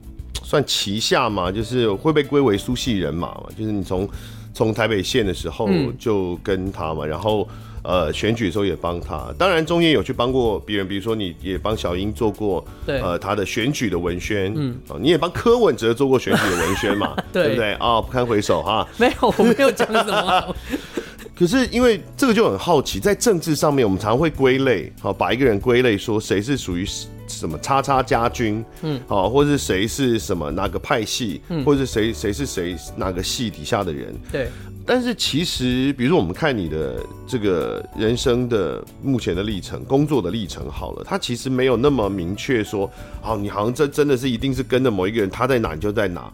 [0.42, 4.06] 算旗下嘛，就是会被归为苏系人马嘛，就是你从
[4.52, 7.48] 从台北县的时候就跟他嘛，嗯、然后。
[7.82, 17.72] 呃，选举的时候也帮他，当然中间有去帮过别人，比如说你也帮小英做过，对，呃，他的选举的文宣，嗯，哦，你也帮柯文哲做过选举的文宣嘛， 对，对不对？
[17.72, 20.54] 啊、哦，不堪回首哈，没有，我没有讲什么。
[21.40, 26.85] 可是因为这个就很好奇，在政治上面，我们常会归类，好，把一个人归类，说谁是属于
[27.26, 34.48] 什么叉叉家军，嗯，好，或者是谁是什么哪个派系，嗯，或者是谁谁是谁哪个系底下的人，对。
[34.85, 42.90] 但是其实，比如说我们看你的这个人生的目前的历程、工作的历程，好了，他其实没有那么明确说，
[43.22, 46.31] 哦，你好像真真的是一定是跟着某一个人，他在哪你就在哪。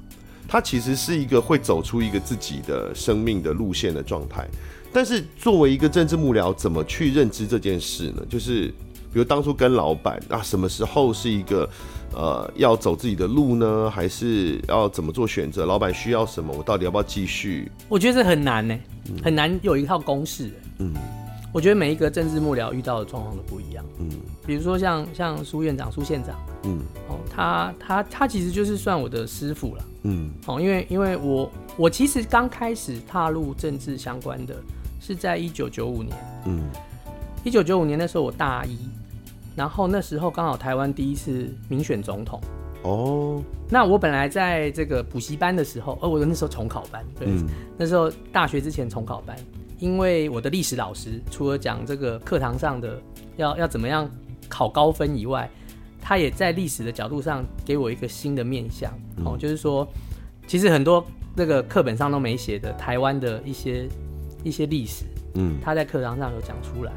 [0.49, 4.47] 他其实是一个会走出一个自己的生命的路线的状态。
[4.97, 8.23] 但是作为一个政治幕僚，怎么去认知这件事呢？
[8.31, 8.69] 就是
[9.13, 11.69] 比如当初跟老板啊，什么时候是一个？
[12.15, 15.67] 呃，要走自己的路呢，还是要怎么做选择？
[15.67, 16.51] 老板需要什么？
[16.57, 17.71] 我到底要不要继续？
[17.91, 18.75] 我觉得这很难呢，
[19.11, 20.51] 嗯、很难有一套公式。
[20.79, 20.95] 嗯，
[21.53, 23.85] 我觉得每一个政治幕僚遇到的状况都不一样。
[23.99, 24.09] 嗯，
[24.47, 26.79] 比如说像像苏院长、苏县长，嗯，
[27.11, 29.85] 哦，他他他其实就是算我的师傅了。
[30.05, 34.57] 嗯，哦，因为因为我我其实刚开始踏入政治相关的，
[35.07, 36.17] 是在一九九五年。
[36.47, 36.65] 嗯，
[37.45, 38.77] 一九九五年那时候我大一。
[39.55, 42.41] 然后那时候刚好台湾第一次民选总统。
[42.83, 49.37] 哦，那我本来在这个补习班的时候，哦，我那时候重考班，对，嗯、那时候大学之前重考班，
[49.79, 53.01] 因为我的历史老师除了讲这个课堂上的
[53.37, 54.09] 要要怎么样
[54.49, 55.49] 考高分以外，
[56.01, 59.89] 他也在历史的角度上给我一个新的面向，嗯、哦，就是说
[60.47, 63.89] 其实很多那个课本上都没写的台湾的一些
[64.47, 65.05] 一些历史，
[65.35, 66.93] 嗯，他在课堂上有讲出来，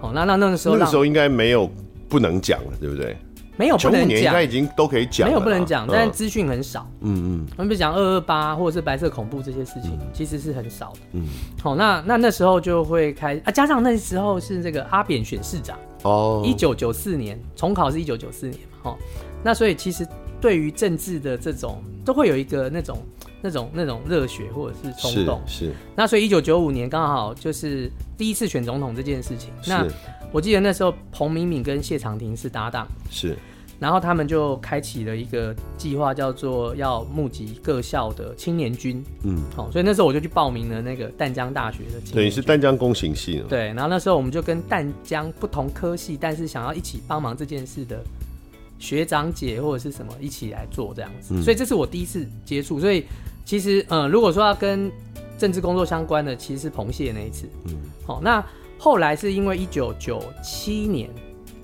[0.00, 1.70] 哦，那那那个时候那个时候应该没有。
[2.10, 3.14] 不能讲了，对不对？
[3.58, 5.28] 没有不能讲，应该已经都可以讲。
[5.28, 6.90] 没有不能讲，但是资讯很少。
[7.02, 10.98] 嗯嗯，我们比如讲二二八或者是白色恐怖这些事情，嗯、其实是很少的。
[11.12, 11.26] 嗯，
[11.62, 18.96] 好，那那那时候就会开啊，加上那时候是这个阿扁选市长哦，一九九四年重考是一九九四年嘛，哈，
[19.44, 20.08] 那所以其实
[20.40, 22.96] 对于政治的这种都会有一个那种
[23.40, 25.40] 那种那种热血或者是冲动。
[25.46, 25.72] 是，是。
[25.96, 29.70] 那所以一九九五年刚好就是第一次选总统这件事情，是。
[29.70, 29.86] 那。
[30.30, 33.34] 我记得那时候彭明敏跟谢长廷是搭档，是，
[33.80, 48.04] 然后他们就开启了一个计划，叫做要募集各校的青年军，嗯，好，所以那时候我就去报名了那个淡江大学的青年军，对，是淡江工行系，对，然后那时候我们就跟淡江不同科系，但是想要一起帮忙这件事的
[48.78, 53.04] 学长姐或者是什么一起来做这样子，嗯、所以这是我第一次接触，所以
[53.44, 54.90] 其实嗯、呃，如果说要跟
[55.36, 57.74] 政治工作相关的，其实是彭谢那一次，嗯，
[58.06, 58.44] 好，那。
[58.80, 61.10] 后来是因为一九九七年，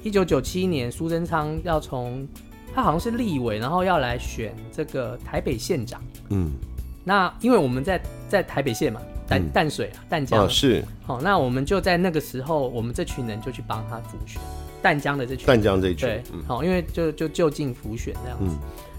[0.03, 2.27] 一九九七年苏贞昌要从
[2.75, 6.03] 他好像是立委，然后要来选这个台北县长。
[6.31, 6.51] 嗯，
[7.05, 10.85] 那因为我们在在台北县嘛，淡淡水啊，淡江、哦、是。
[11.07, 14.43] 好，那我们就在那个时候，我们这群人就去帮他辅选
[14.85, 15.47] 淡江的这群。
[15.47, 16.07] 淡江这一群。
[16.07, 18.45] 对，好、嗯，因为就就就近浮选这样子。
[18.45, 18.59] 嗯、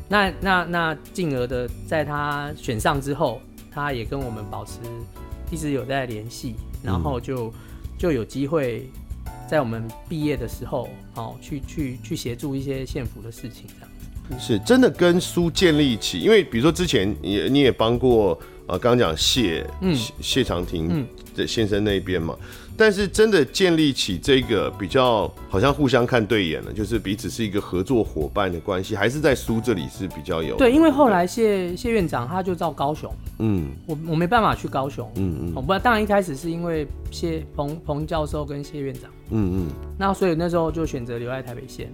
[0.10, 3.39] 那那那进而的，在他选上之后，
[3.71, 4.80] 他也跟我们保持
[5.52, 7.48] 一直有在联系，然后就。
[7.48, 7.54] 嗯
[7.98, 8.89] 就有机会
[9.50, 22.45] 在我们毕业的时候，哦，去去去协助一些县府的事情，这样子是真的跟苏建立起，因为比如说之前你你也帮过呃，刚刚讲谢嗯谢长廷的先生那边嘛，嗯、
[22.78, 30.58] 但是真的建立起这个比较好像互相看对眼了，就是彼此是一个合作伙伴的关系，还是在苏这里是比较有。
[30.58, 41.90] 对，因为后来谢谢院长他就到高雄，嗯，我我没办法去高雄，嗯嗯，我，不然当然一开始是因为谢彭彭教授跟谢院长，嗯嗯，那所以那时候就选择留在台北县，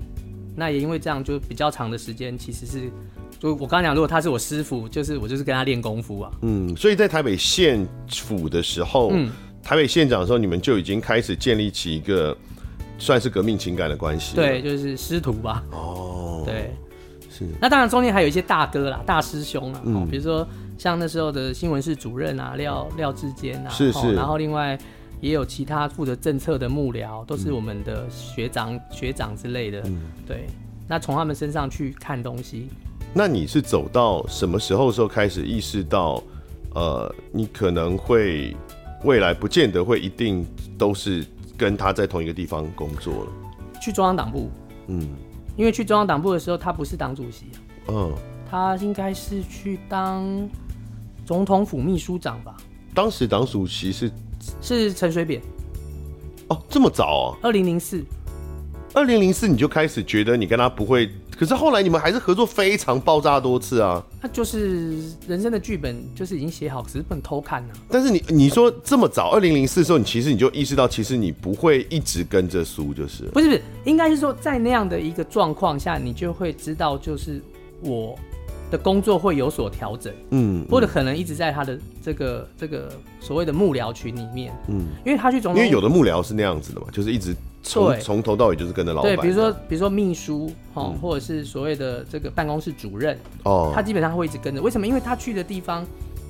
[0.55, 2.89] 那也因为这样就比较长的时间，其实是
[3.39, 9.29] 就我刚刚讲，如果他是我师傅，就是我就是跟他练功夫啊，嗯，所以在台北县府的时候，嗯。
[9.63, 12.35] 台北县长的时候，你们就已经开始建立起一个
[12.97, 14.35] 算是革命情感的关系。
[14.35, 15.63] 对，就是师徒吧。
[15.71, 16.71] 哦，对，
[17.29, 17.45] 是。
[17.61, 20.45] 那当然中间还有一些大哥啦、大师兄啊，嗯，比如说
[20.77, 24.13] 像那时候的新闻室主任啊，廖廖志坚啊，是是。
[24.13, 24.77] 然后另外
[25.21, 29.79] 也有其他负责政策的幕僚，都是我们的学长、嗯、学长之类的。
[29.85, 30.47] 嗯，对。
[30.87, 32.67] 那从他们身上去看东西。
[33.13, 36.21] 那你是走到什么时候的时候开始意识到，
[36.73, 38.55] 呃，你可能会。
[39.03, 40.45] 未来不见得会一定
[40.77, 41.25] 都是
[41.57, 43.31] 跟他在同一个地方工作了。
[43.81, 44.49] 去中央党部，
[44.87, 45.09] 嗯，
[45.55, 47.45] 因为去中央党部的时候，他不是党主席，
[47.87, 48.13] 嗯，
[48.49, 50.49] 他应该是去当
[51.25, 52.55] 总统府秘书长吧。
[52.93, 54.11] 当时党主席是
[54.61, 55.41] 是陈水扁。
[56.49, 57.37] 哦，这么早啊？
[57.41, 58.03] 二零零四，
[58.93, 61.09] 二零零四你就开始觉得你跟他不会。
[61.41, 64.05] 可是后来你们还是合作非常爆炸多次啊！
[64.21, 64.91] 那就是
[65.27, 67.81] 人生的剧本，就是已经写好，只是不能偷看呢、啊。
[67.89, 77.41] 但是你你说这么早，二零零四的时候，你其实你就意识到，其实你不会一直跟着苏，就是不是不是，应该是说在那样的一个状况下，你就会知道，就是
[77.81, 78.15] 我
[78.71, 87.35] 的工作会有所调整，嗯，或者可能一直在他的这个这个所谓的幕僚群里面，嗯，因为他去总统，因为有的幕僚是那样子的嘛，就是一直。
[87.63, 89.15] 从从头到尾就是跟着老板。
[89.15, 94.59] 对，比如说比如说秘书哦、嗯，或者是所谓的这个办公室主任哦，他基本上会一直跟着。
[94.59, 94.87] 为什么？
[94.87, 95.85] 因为他去的地方，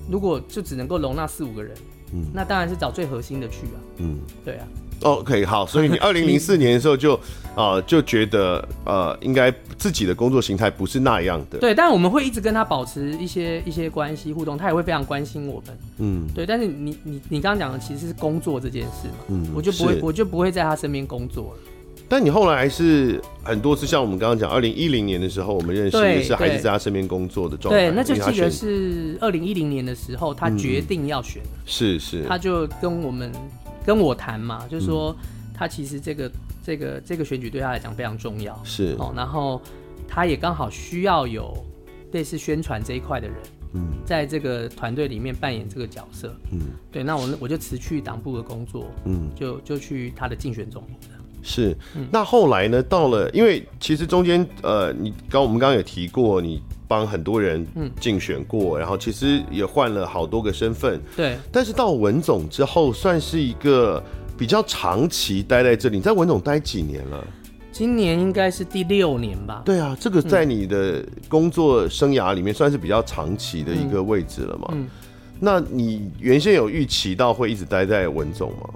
[0.09, 1.73] 如果就只能够容纳四五个人，
[2.13, 3.79] 嗯，那当然是找最核心的去啊。
[3.99, 4.67] 嗯，对啊。
[5.03, 7.15] OK，好，所以你二零零四年的时候就
[7.55, 11.57] 啊、 呃、就觉得呃应该自己的工作形态不是那样的。
[11.59, 15.77] 对，但我们会一直跟他保持一些一些关系互动，他也会非常关心我们。
[15.97, 16.45] 嗯，对。
[16.45, 21.59] 但是你你你刚刚讲的其实是工作这件事嘛，嗯，我就不会我就不会在他身边工作了。
[22.07, 27.89] 但你后来还是很多次，像我们刚刚讲，二零一零年的时候我们认识也是还是在他身边工作的状态。
[27.89, 33.31] 对，那就记得是二零一零年的时候，他决定要选，嗯、是是，他就跟我们
[33.85, 35.15] 跟我谈嘛，就是说。
[35.21, 35.37] 嗯。
[35.53, 36.31] 他其实这个
[36.65, 38.95] 这个这个选举对他来讲非常重要，是。
[38.97, 39.61] 哦，然后
[40.07, 41.55] 他也刚好需要有
[42.13, 43.37] 类似宣传这一块的人，
[43.73, 51.09] 嗯，在这个团队里面扮演这个角色，嗯，对，那我我就辞去党部的工作，嗯，就就去他的竞选总部的。
[51.43, 51.77] 是，
[52.11, 52.81] 那后来呢？
[52.81, 56.59] 到了，因为其实中间呃，你刚我们刚刚有提过，你
[56.91, 57.65] 帮很多人
[57.99, 64.03] 竞选过，嗯，然后其实也换了好多个身份，对，但是到文总之后，算是一个。
[64.37, 67.27] 比较长期待在这里，你在文总待几年了？
[67.71, 69.61] 今年应该是第六年吧。
[69.63, 74.69] 对啊，这个在你的工作生涯里面算是比较长期的一个位置了嘛。
[74.71, 74.87] 嗯，
[75.39, 78.69] 那你原先有预期到会一直待在文总吗？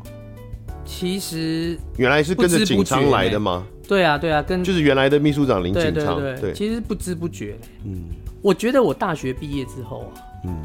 [0.85, 3.65] 其实原来是跟着景昌来的吗？
[3.87, 5.93] 对啊，对啊，跟就是原来的秘书长林景昌。
[5.93, 7.57] 对对对，对，其实不知不觉。
[7.83, 8.09] 嗯，
[8.41, 10.55] 我觉得我大学毕业之后啊，嗯，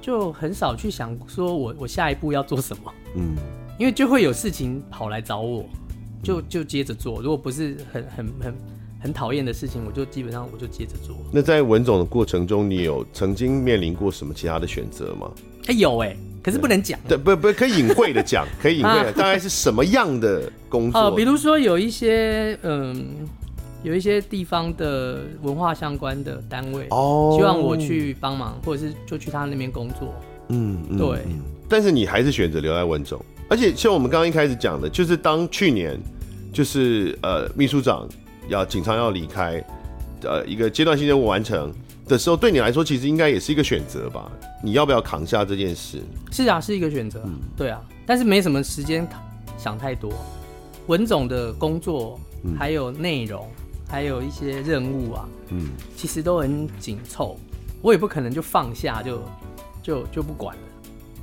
[0.00, 2.92] 就很少去想说我我下一步要做什么。
[3.16, 3.34] 嗯。
[3.76, 5.64] 因为就会有事情跑来找我，
[6.22, 7.20] 就就接着做。
[7.20, 8.54] 如果不是很很很
[9.02, 11.16] 很讨厌的事情，我就基本上我就接着做。
[11.32, 15.28] 那在文总的过程中，你有曾经面临过什么其他的选择吗？
[15.66, 17.00] 哎、欸，有哎、欸，可是不能讲。
[17.08, 21.00] 对，不不可以隐晦的讲，可以隐晦的， 大概是什么样的工作？
[21.00, 23.26] 哦、呃，比如说有一些嗯，
[23.82, 30.14] 有一些地方的文化相关的单位哦，希望我去帮忙，或者是就去他那边工作。
[30.50, 31.18] 嗯，嗯对。
[31.66, 33.18] 但是你还是选择留在温州。
[33.48, 35.98] 而且像我们刚刚一开始讲的，就是当去年
[36.52, 38.06] 就是呃秘书长
[38.48, 39.64] 要警察要离开，
[40.22, 41.72] 呃一个阶段性任务完成
[42.06, 44.30] 的时候，对你来说其实应该也是一个选择吧？
[44.62, 46.02] 你要不要扛下这件事？
[46.30, 47.22] 是啊，是一个选择。
[47.24, 49.06] 嗯，对啊，但是没什么时间
[49.58, 50.12] 想太多。
[50.86, 52.20] 文总的工作
[52.58, 57.38] 还有内容，嗯，还有一些任务啊，嗯，其实都很紧凑，
[57.80, 59.22] 我也不可能就放下就
[59.82, 60.62] 就就不管了。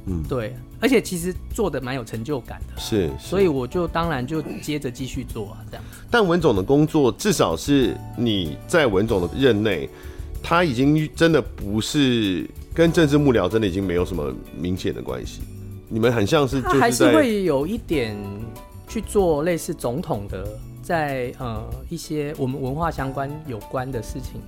[0.07, 5.83] 嗯，对，而且其实做的蛮有成就感的，是，是，所以我就当然就接着继续做啊，这样。
[6.09, 9.87] 但文总的工作，至少是你在文总的任内，
[10.41, 15.41] 他已经真的不是跟政治幕僚，真的已经没有什么明显的关系。
[15.87, 18.15] 你们很像是，就是还是会有一点
[18.87, 20.47] 去做类似总统的，
[20.81, 24.41] 在呃一些我们文化相关有关的事情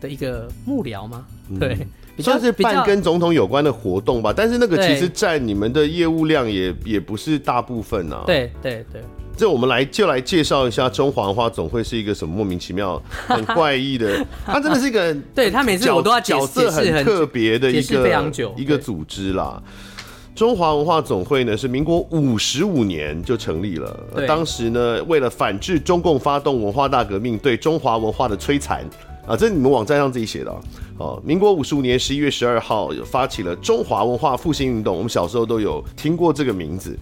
[0.00, 1.24] 的一个幕僚吗？
[1.48, 1.78] 嗯、对，
[2.18, 4.32] 算是办跟总统有关的活动吧。
[4.36, 8.24] 但是那个其实占你们的业务量也也不是大部分啊。
[8.26, 9.00] 对对对。
[9.40, 14.22] 这我们来就来介绍一下中华文化总会是一个什么莫名其妙、 很怪异的。
[14.44, 19.58] 它真的是一个， 对他每次我都要角色很特别的一个一个组织啦。
[20.34, 28.84] 中华文化总会呢是民国五十五年就成立了，当时呢为了反制中共发动文化大革命对中华文化的摧残
[29.26, 30.54] 啊，这是你们网站上自己写的
[30.98, 31.18] 哦。
[31.24, 36.94] 民国五十五年十一月十二号发起了中华文化复兴运动，我们小时候都有听过这个名字。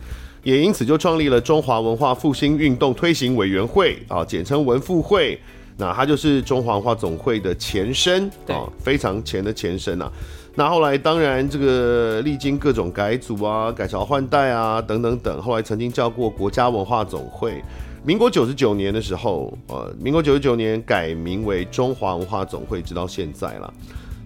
[0.42, 5.38] 也因此就创立了中华文化复兴运动推行委员会啊，简称文复会。
[5.77, 10.11] 那它就是中华文化总会的前身啊，非常前的前身啊。
[10.57, 17.62] 那后来当然这个历经各种改组啊、改朝换代啊等等等，后来曾经叫过国家文化总会。
[18.05, 23.72] 民国九十九年的时候，呃，民国九十九年改名为中华文化总会，直到现在了。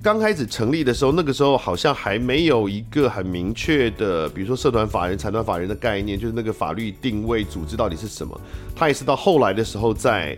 [0.02, 8.38] 刚开始成立的时候，那个时候好像还没有一个很明确的，比如说社团法人、财团法人的概念，就是那个法律定位组织到底是什么。
[8.74, 10.36] 它也是到后来的时候再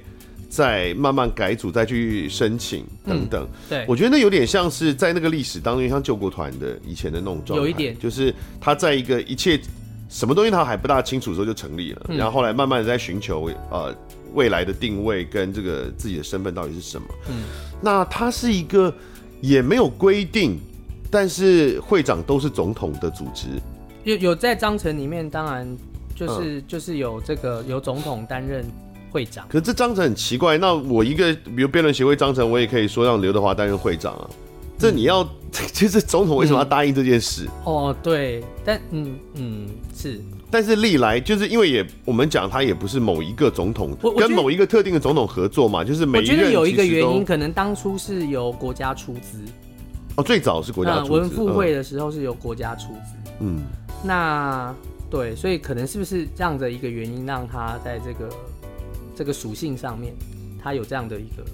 [0.51, 3.43] 再慢慢改组，再去申请等等。
[3.43, 9.59] 嗯、对，我觉得那有点像是在那个历史当中，像救国团的以前的那种状态，有一点，就是他在一个一切
[10.11, 13.97] 什么东西他还不大清楚的时候就成立了，嗯、然后后来慢慢的在寻求呃
[14.35, 17.07] 未来的定位跟这个自己的身份到底是什么。
[17.31, 17.45] 嗯，
[17.81, 18.95] 那它是一个。
[19.45, 20.59] 也没有规定，
[21.11, 23.49] 但是会长都是总统的组织。
[24.03, 25.69] 有有在章程里面，当然
[26.15, 28.65] 就是、嗯、就是有这个由总统担任
[29.11, 29.47] 会长。
[29.49, 34.31] 可是这章程很奇怪，那我一个比如辩论协会章程，我也可以说让刘德华担任会长啊。
[34.79, 37.45] 这你要， 其实总统为什么要答应这件事？
[37.45, 40.21] 嗯、哦，对，但嗯嗯是。
[40.55, 46.37] 但是历来就是因为也我们讲他也不是某一个总统跟某一个特定的总统合作嘛，就是每一任。
[46.37, 49.43] 我觉得有一个原因，可能当初是由国家出资。
[50.15, 51.13] 哦，最早是国家出资。
[51.13, 53.33] 文复会的时候是由国家出资。
[53.41, 53.63] 嗯。
[54.05, 54.73] 那
[55.11, 58.29] 对，所以可能是不是这样的一个原因，让他在这个
[59.13, 60.15] 这个属性上面，
[60.63, 61.45] 他有这样的一个、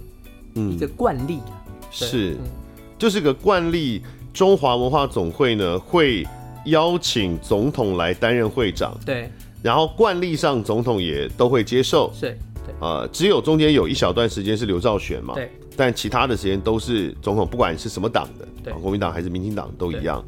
[0.57, 1.57] 嗯、一个惯例啊？
[1.91, 2.51] 是，嗯、
[2.99, 4.03] 就是个惯例。
[4.35, 6.23] 中华文化总会呢会。
[6.67, 9.31] 邀请总统来担任会长，对，
[9.63, 20.25] 然后惯例上总统也都会接受，是，对，呃，只有中间有一小段时间是刘兆玄嘛，对，但其他的时间都是总统，不管是什么党的，对，国民党还是民进党都一样。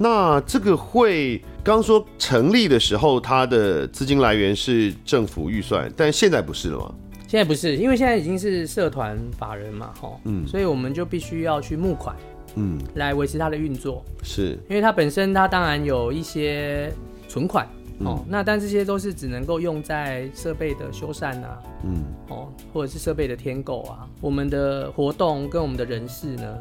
[0.00, 6.94] 那这个会刚说成立的时候，它的资金来源是政府预算，但现在不是了吗？
[7.26, 12.16] 现在不是，因为现在已经是社团法人嘛，吼，嗯，所以我们就必须要去募款。
[12.58, 14.58] 嗯，来维持它的运作，是。
[14.68, 16.92] 因为它本身它当然有一些
[17.28, 17.66] 存款、
[18.00, 26.58] 嗯、哦，那但这些都是只能够用在设备的修缮啊，嗯，哦，或者是设备的添购啊，我们的活动跟我们的人事呢，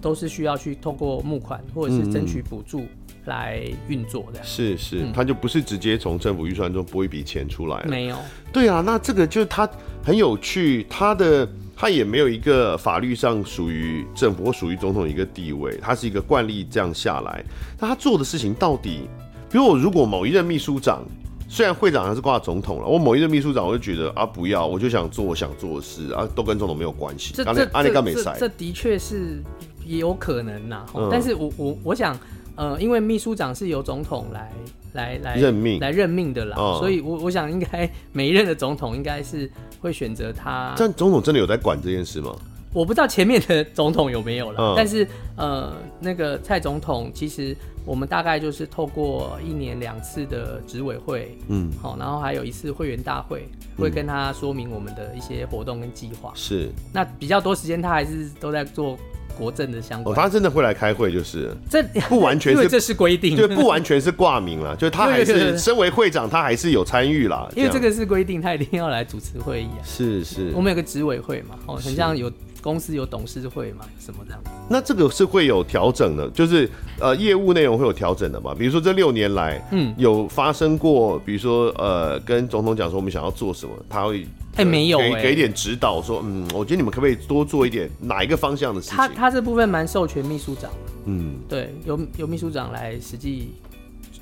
[0.00, 2.84] 都是需要去透过募款或者是争取补助
[3.26, 8.16] 来运作的，是是，它、嗯、就不是直接从政府预算中拨一笔钱出来，没有，
[8.52, 9.68] 对啊，那这个就是他
[10.04, 11.48] 很有趣，他的。
[11.82, 17.42] 他也没有一个法律上属于政府或属于总统一个地位，他是一个惯例这样下来。
[17.78, 19.08] 那他做的事情到底，
[19.50, 21.02] 比如我如果某一任秘书长，
[21.48, 27.32] 虽然会长还是挂总统了，我某一任秘书长我就觉得啊不要，我就想做我想做的事啊，都跟总统没有关系。
[27.32, 29.42] 这这这这这的确是
[29.86, 32.14] 也有可能呐、啊，嗯、但是我我我想。
[32.60, 34.52] 呃，因为秘书长是由总统来
[34.92, 40.74] 来来任命来任命的啦，哦、所以我我想应该 每一任的总统应该是会选择他。
[40.76, 42.36] 但总统真的有在管这件事吗？
[42.74, 56.30] 我不知道前面的总统有没有了，嗯、但是呃，那个蔡总统其实我们大概就是透过一年两次的执委会，嗯，好，然后还有一次会员大会，会跟他说明我们的一些活动跟计划。
[56.34, 58.98] 是，那比较多时间他还是都在做。
[59.38, 61.54] 国政的相关，哦，他真的会来开会，就是。
[61.68, 67.48] 这不完全是， 这是规定，就不完全是挂名了， 就他还是身为会长，他还是有参与啦。
[67.56, 69.82] 因为这个是规定，他一定要来主持会议啊。
[69.84, 72.30] 是是，我们有个执委会嘛，哦，很像有
[72.62, 74.40] 公司有董事会嘛，什么这样。
[74.68, 76.68] 那这个是会有调整的，就是
[76.98, 78.54] 呃业务内容会有调整的嘛？
[78.54, 84.26] 比如说这六年来，嗯，有发生过，比如说呃跟总统讲说我们想要做什么，他会。
[84.56, 88.96] 哎，没有给，给点指导，说，嗯，我觉得你们可不可以多做一点哪一个方向的事情？
[88.96, 90.68] 他他这部分蛮授权秘书长，
[91.04, 93.52] 嗯，对，由由秘书长来实际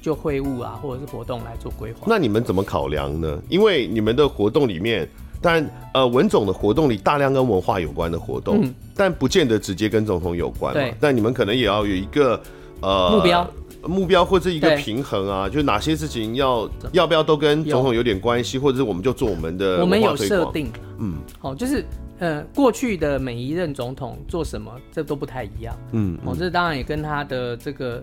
[0.02, 2.00] 就会务啊，或者是活动来做规划。
[2.06, 3.40] 那你们怎么考量呢？
[3.48, 5.08] 因为你们的活动里面，
[5.40, 10.80] 但呃文总的活动里大量跟文化有关的活动，嗯、但不见得直接跟总统有关嘛。
[10.80, 12.40] 对但你们可能也要有一个
[12.80, 13.50] 呃目标。
[13.86, 19.78] 目标或者一个平衡啊，对就哪些事情要要不要都跟总统有点关系，或者是我们就做我们的。
[19.80, 20.68] 我们有设定，
[20.98, 21.84] 嗯，好，就是
[22.18, 25.74] 呃，过去的每一任总统做什么，这都不太一样。
[25.92, 28.02] 嗯，哦，这当然也跟他的这个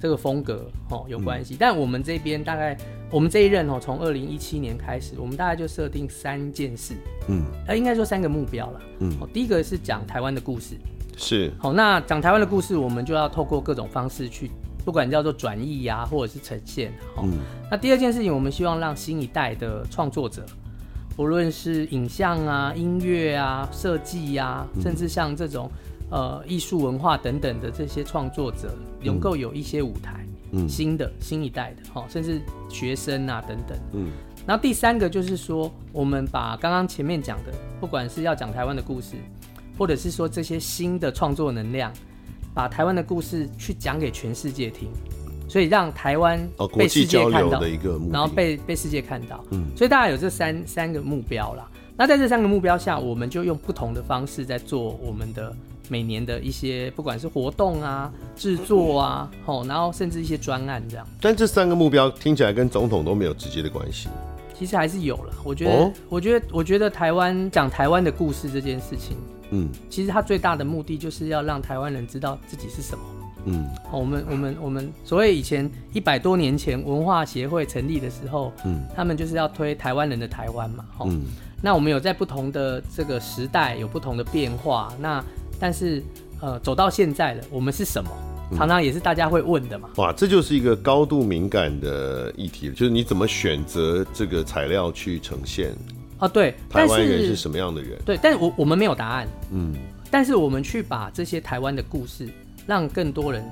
[0.00, 1.54] 这个风格哦有关系。
[1.54, 2.76] 嗯、但我们这边大概，
[3.10, 6.94] 我们这一任哦，从二零一七年开始，我们大概就设定三件事。
[7.28, 8.80] 嗯，呃，应该说三个目标了。
[9.00, 10.76] 嗯，哦，第一个是讲台湾的故事。
[11.16, 11.52] 是。
[11.58, 14.50] 好，那讲台湾的故事，我们就要透过各种方式去，
[14.84, 16.92] 不管叫做转译呀，或者是呈现。
[17.22, 17.32] 嗯。
[17.70, 20.44] 那第二件事情，我们希望让新一代的创作者。
[21.16, 25.68] 不论是影像啊、音乐啊、设计呀，甚至像这种
[26.10, 34.10] 呃艺术文化等等的这些创作者，能够有一些舞台，嗯，新的新一代的哈，甚至学生啊等等，嗯。
[34.46, 39.16] 然后第三个就是说，我们把刚刚前面讲的，不管是要讲台湾的故事，
[39.76, 41.92] 或者是说这些新的创作能量，
[42.54, 44.88] 把台湾的故事去讲给全世界听。
[45.50, 46.46] 所以让台湾
[46.76, 47.58] 被世界看到，
[48.12, 51.66] 然后被被世界看到，嗯，所以大家有这三三个目标啦。
[51.96, 55.56] 那在这三个目标下，我们就用不同的方式在做我们的
[55.88, 61.06] 每年的一些，不管是活动啊、制作啊，哦，然后甚至一些专案这样。
[61.20, 64.08] 但这三个目标听起来跟总统都没有直接的关系。
[64.58, 69.16] 其实还是有了，我觉得，哦、我觉得，我觉得台湾讲台湾的故事这件事情，
[69.50, 73.04] 嗯，其实它最大的目的就是要让台湾人知道自己是什么。
[73.44, 81.22] 嗯，我们我们我们所谓以前一百多年前文化协会成立的时候，嗯，他们就是要推台湾人的台湾嘛，嗯，
[81.62, 85.24] 那我们有在不同的这个时代有不同的变化，那
[85.58, 86.02] 但是
[86.40, 88.10] 呃走到现在了，我们是什么？
[88.56, 89.90] 常常也是大家会问的嘛。
[89.96, 95.74] 哇，这就是一个高度敏感的议题，就是你怎么选择这个材料去呈现？
[96.18, 97.98] 啊，对，台湾人是什么样的人？
[98.04, 99.74] 对，但是我我们没有答案，嗯，
[100.10, 102.28] 但是我们去把这些台湾的故事。
[102.68, 103.42] 让更多人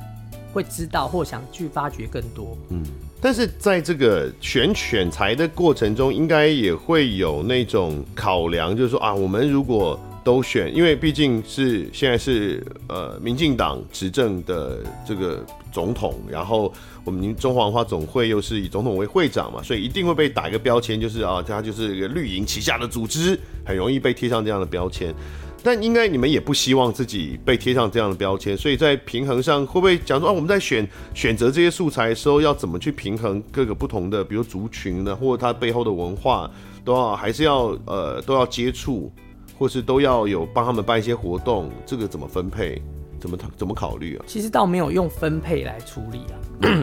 [0.52, 2.54] 会知道或想去发掘更多。
[2.68, 2.84] 嗯，
[3.18, 16.72] 但是在这个选选材的过程中，应该也会有那种考量，就是说啊，我们如果都选，因为毕竟是现在是呃民进党执政的这个总统，然后
[17.04, 25.14] 我们中华文化总会又是以总统为会长嘛，所以一定会被打一个标签，就是啊，他就是一个绿营旗下的组织，很容易被贴上这样的标签。
[25.62, 36.50] 但应该你们也不希望自己被贴上这样的标签，所以在平衡上会不会讲说啊，我们在选选择这些素材的时候，要怎么去平衡各个不同的，比如族群呢，或者它背后的文化，
[36.84, 39.12] 都要还是要呃都要接触，
[39.59, 42.80] 或是都要有帮他们办一些活动，这个怎么分配，
[43.18, 44.24] 怎么怎么考虑啊？
[44.26, 46.36] 其实倒没有用分配来处理啊，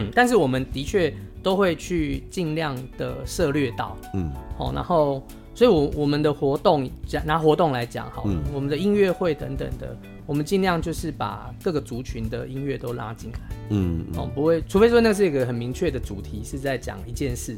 [0.14, 5.22] 但是我们的确都会去尽量的涉略到，嗯，好，然后。
[5.56, 9.96] 所以我，我我们的活动讲拿活动来讲好了，嗯、我们的音乐会等等的，
[10.26, 17.56] 我们尽量就是把各个族群的音乐都拉进来，嗯，哦，不会，除非说那是一个很明确的主题是在讲一件事，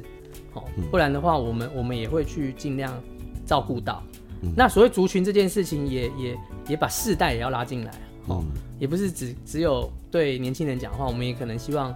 [0.53, 2.93] 哦，不然的话，我们我们也会去尽量
[3.47, 4.03] 照顾到。
[4.43, 7.91] 嗯、那所谓族群这件事情也，也也也把世代也要拉进来，
[8.26, 11.95] 哦，嗯、也不是只只有对年轻人讲话，我们也可能希望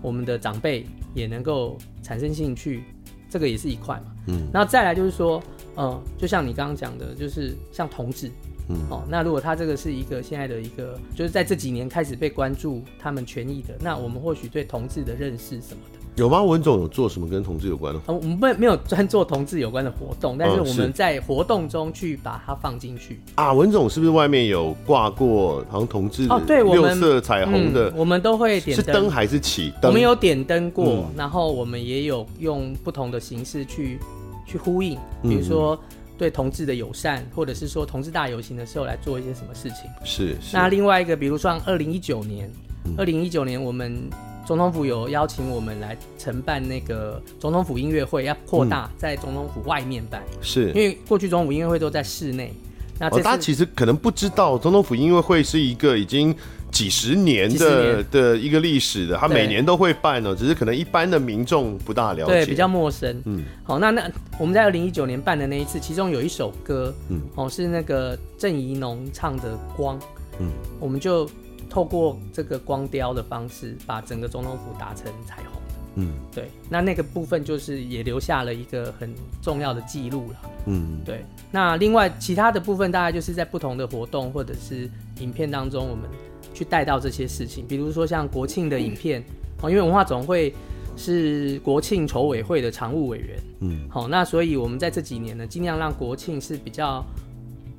[0.00, 2.84] 我们的长辈也能够产生兴趣。
[3.30, 5.42] 这个也是一块嘛，嗯，然后再来就是说，
[5.74, 8.30] 呃，就像你刚刚讲的，就是像同志，
[8.68, 15.98] 嗯，哦，那如果他这个是一个现在的一个，就是在这几年开始被关注他们权益的，那我们或许对同志的认识什么的。
[16.16, 16.42] 有吗？
[16.42, 18.00] 文总有做什么跟同志有关的？
[18.06, 23.18] 呃，我们没没有专做同志有关的活动，但是我们在活动中去把它放进去。
[23.34, 26.38] 啊，文总是不是外面有挂过好像同志哦？
[26.46, 28.84] 对，六色彩虹的，嗯，我们都会点灯。
[28.84, 29.90] 是灯还是起灯？
[29.90, 33.98] 我们有点灯过，嗯，然后我们也有用不同的形式去
[34.46, 35.80] 去呼应，比如说
[36.18, 39.90] 对同志的友善，或者是说同志大游行的时候来做一些什么事情。
[40.04, 40.36] 是。
[40.42, 42.50] 是那另外一个，比如说二零一九年，
[42.98, 44.10] 二零一九年我们。
[44.44, 50.68] 总统府有邀请我们来承办那个总统府音乐会，要扩大在总统府外面办，嗯、是。
[50.68, 52.52] 因为过去总统府音乐会都在室内。
[52.98, 56.34] 那大家其实可能不知道，总统府音乐会是一个已经
[56.70, 58.06] 几十年的年。
[58.10, 63.20] 的一个历史的，他每年都会办呢，只是可能一般的民众不大了解，对，比较陌生。
[63.24, 69.98] 嗯，好，那那我们在二零一九年办的那一次，其中有一首歌，嗯，哦，是那个郑怡农唱的《光》，
[70.38, 71.28] 嗯，我们就。
[71.72, 75.62] 透过这个光雕的方式，把整个总统府打成彩虹。
[75.94, 79.10] 嗯，对，那那个部分就是也留下了一个很
[79.40, 80.50] 重要的记录了。
[80.66, 81.24] 嗯，对。
[81.50, 84.86] 那另外其他的部分，大概就是在不同的活动或者是
[85.20, 86.04] 影片当中，我们
[86.52, 87.66] 去带到这些事情。
[87.66, 89.24] 比如说像国庆的影片，
[89.62, 90.54] 哦，因为文化总会
[90.94, 93.38] 是国庆筹委会的常务委员。
[93.60, 97.02] 嗯，好，那所以我们在这几年呢，尽量让国庆是比较。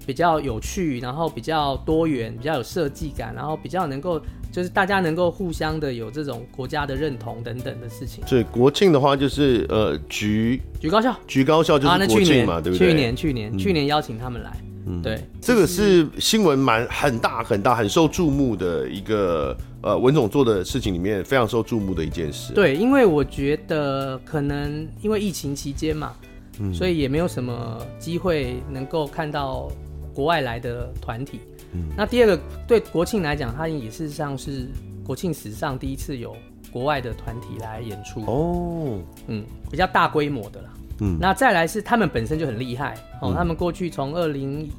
[0.05, 8.25] 比较有趣，然后比较多元，比较有设计感，然后比较能够就是大家能够互相的有这种国家的认同等等的事情。
[8.27, 12.89] 所以国庆的话就是呃，局局高校，局高校就是国庆嘛，啊、对不对？
[12.89, 14.51] 去年去年、嗯、去年邀请他们来，
[14.85, 22.53] 嗯，对，这个是新闻蛮很大很大很受注目的一个呃文总做的事情里面非常受注目的一件事。
[22.53, 26.13] 对，因为我觉得可能因为疫情期间嘛，
[26.59, 29.71] 嗯，所以也没有什么机会能够看到
[30.13, 31.39] 国外来的团体。
[31.73, 34.67] 嗯，那第二个对国庆来讲，它也事实上是
[35.03, 36.35] 国庆史上第一次有
[36.71, 38.21] 国外的团体来演出。
[38.25, 40.69] 哦，嗯，比较大规模的啦。
[40.99, 44.69] 嗯，那再来是他们本身就很厉害哦，嗯、他们过去从二零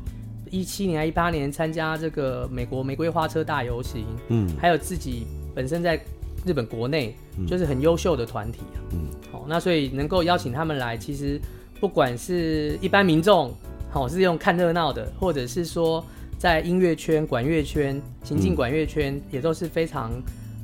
[0.51, 6.01] 一七年、一八年参加这个美国玫瑰花车大游行，嗯，还有自己本身在
[6.47, 7.17] 日本国内
[7.49, 11.41] 就是很优秀的团体啊，嗯，好，那所以能够邀请他们来，其实
[11.81, 13.53] 不管是一般民众，
[13.95, 16.05] 好是用看热闹的，或者是说
[16.39, 20.11] 在音乐圈、管乐圈、行进管乐圈，也都是非常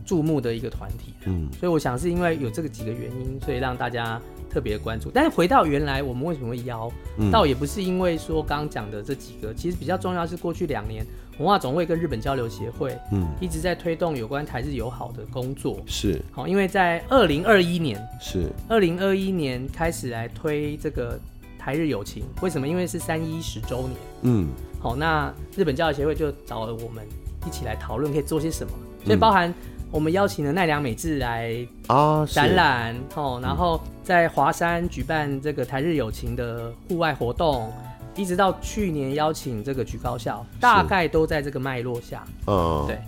[0.05, 4.21] 注目的一个团体，嗯，所以我想是因为有这个几个原因，所以让大家。
[4.53, 6.91] 特别关注，但是回到原来，我们为什么会邀？
[7.19, 11.07] 嗯、倒也不是因为说刚刚讲的这几个，其实比较重要是过去两年
[11.39, 15.81] 文化总会跟日本交流协会，嗯，一直在推动有关台日友好的工作。
[15.87, 21.17] 是，好，因为在二零二一年，是二零二一年开始来推这个
[21.61, 22.67] 台日友情，为什么？
[22.67, 24.49] 因为是三一十周年，嗯，
[24.81, 27.07] 好，那日本教育协会就找了我们
[27.47, 28.73] 一起来讨论可以做些什么，
[29.05, 29.53] 所以包含。
[29.93, 37.73] 我们邀请了奈良美智来啊展览哦，然后在华山举办这个台日友情的户外活动，
[38.15, 42.25] 一直到去年邀请这个举高校，大概都在这个脉络下。
[42.47, 43.01] 嗯，对。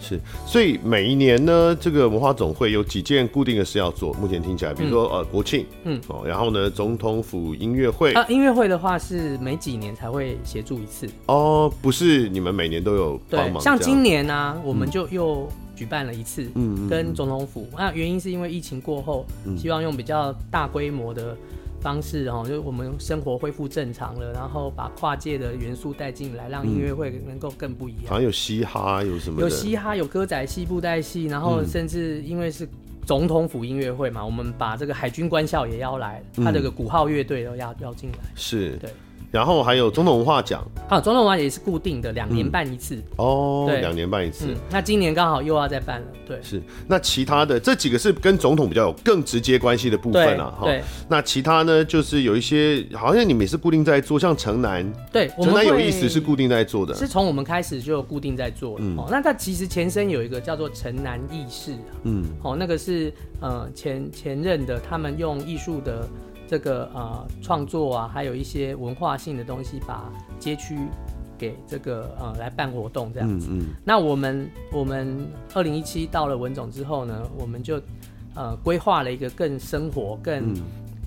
[0.00, 4.12] 是，所以每一年呢，这个文化总会有几件固定的事要做。
[4.14, 11.06] 目前听起来，比如说、嗯、呃国庆，嗯哦，然后呢总统府音乐会啊，音乐会的话是每几年才会协助一次。
[11.26, 13.62] 哦，不是你们每年都有帮忙？
[13.62, 17.68] 像今年呢、啊，我们就又举办了一次，嗯，跟总统府。
[17.76, 19.26] 那原因是因为疫情过后，
[19.58, 21.36] 希望用比较大规模的。
[21.80, 28.04] 方式哦，就是我们生活恢复正常了，然后把跨界的元素带进来，让音乐会能够更不一样。
[28.08, 29.40] 好像有嘻哈，有什么？
[29.40, 32.68] 有嘻哈，有歌仔戏、布袋戏，然后甚至因为是
[33.06, 38.18] 总统府音乐会嘛，我们把这个海军官校也要来，他这个鼓号乐队都要邀进来。
[38.34, 38.90] 是，对。
[39.30, 42.96] 然后还有总统文化奖啊，总统文化也是固定的，两年办一次。
[42.96, 44.56] 嗯、哦，对，两年办一次、嗯。
[44.70, 46.38] 那今年刚好又要再办了，对。
[46.42, 50.58] 是，那其他的这几个是跟总统比较有更直接关系的部分啊。
[50.62, 50.82] 对。
[51.08, 58.84] 那其他呢，就是有一些好像你们也是固定在做，像城南，对，城南有意思是固定在做的，是从我们开始就固定在做的。
[58.84, 58.96] 嗯。
[58.98, 61.94] 哦，那它其实前身有一个叫做城南艺视啊。
[62.02, 62.24] 嗯。
[62.42, 66.08] 哦，那个是呃前前任的，他们用艺术的。
[66.50, 70.76] 这个呃创作啊，还有一些文化性的东西，把街区
[71.38, 73.46] 给这个呃来办活动这样子。
[73.52, 75.24] 嗯嗯、那我们我们
[75.54, 77.80] 二零一七到了文总之后呢，我们就
[78.34, 80.52] 呃规划了一个更生活、更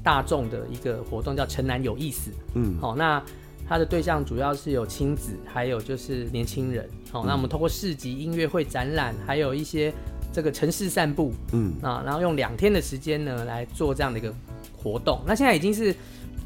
[0.01, 2.31] 大众的一个活动，叫城南有意思。
[2.55, 3.21] 嗯，好、哦，那
[3.67, 6.89] 它的对象主要是有亲子，还有就是年轻人。
[7.11, 9.93] 好、哦，那我们通过市集、音乐会、展览，还有一些
[10.31, 14.33] 这个城市散步，嗯啊，然后用两天的时间呢来做这样的一个。
[14.83, 15.95] 活动，那现在已经是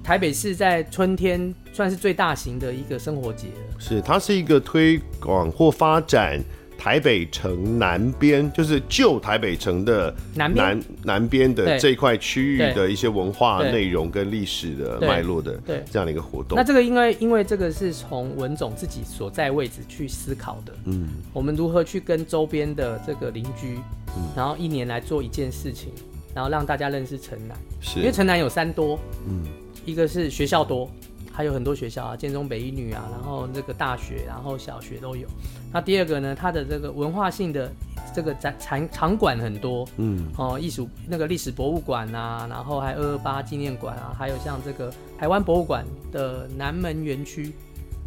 [0.04, 3.80] 台北市在春天算是最大型的一个生活节了。
[3.80, 6.40] 是，它是一个推广或发展
[6.78, 15.84] 台北城南边，就是旧台北城的南南南边的这一块区域的一些文化内容跟历史的脉络的，对。
[15.92, 16.56] 这样的一个活动。
[16.56, 23.80] 那这个因为因为这个是从文总自己所在位置去思考的，嗯，我们如何去跟周边的这个邻居，
[24.16, 25.90] 嗯，然后一年来做一件事情。
[26.38, 29.44] 然后让大家认识城南，是因为城南有三多，嗯，
[29.88, 30.88] 一个是学校多，
[31.32, 35.28] 还有很多学校啊，建中、北一女啊，然后这个大学，然后小学都有。
[35.74, 37.72] 那第二个呢，它的这个文化性的
[38.14, 47.52] 这个展场场馆很多，嗯，哦，艺术那个历史博物馆啊，然后还有二二八纪念馆啊，还有像这个台湾博物馆的南门园区。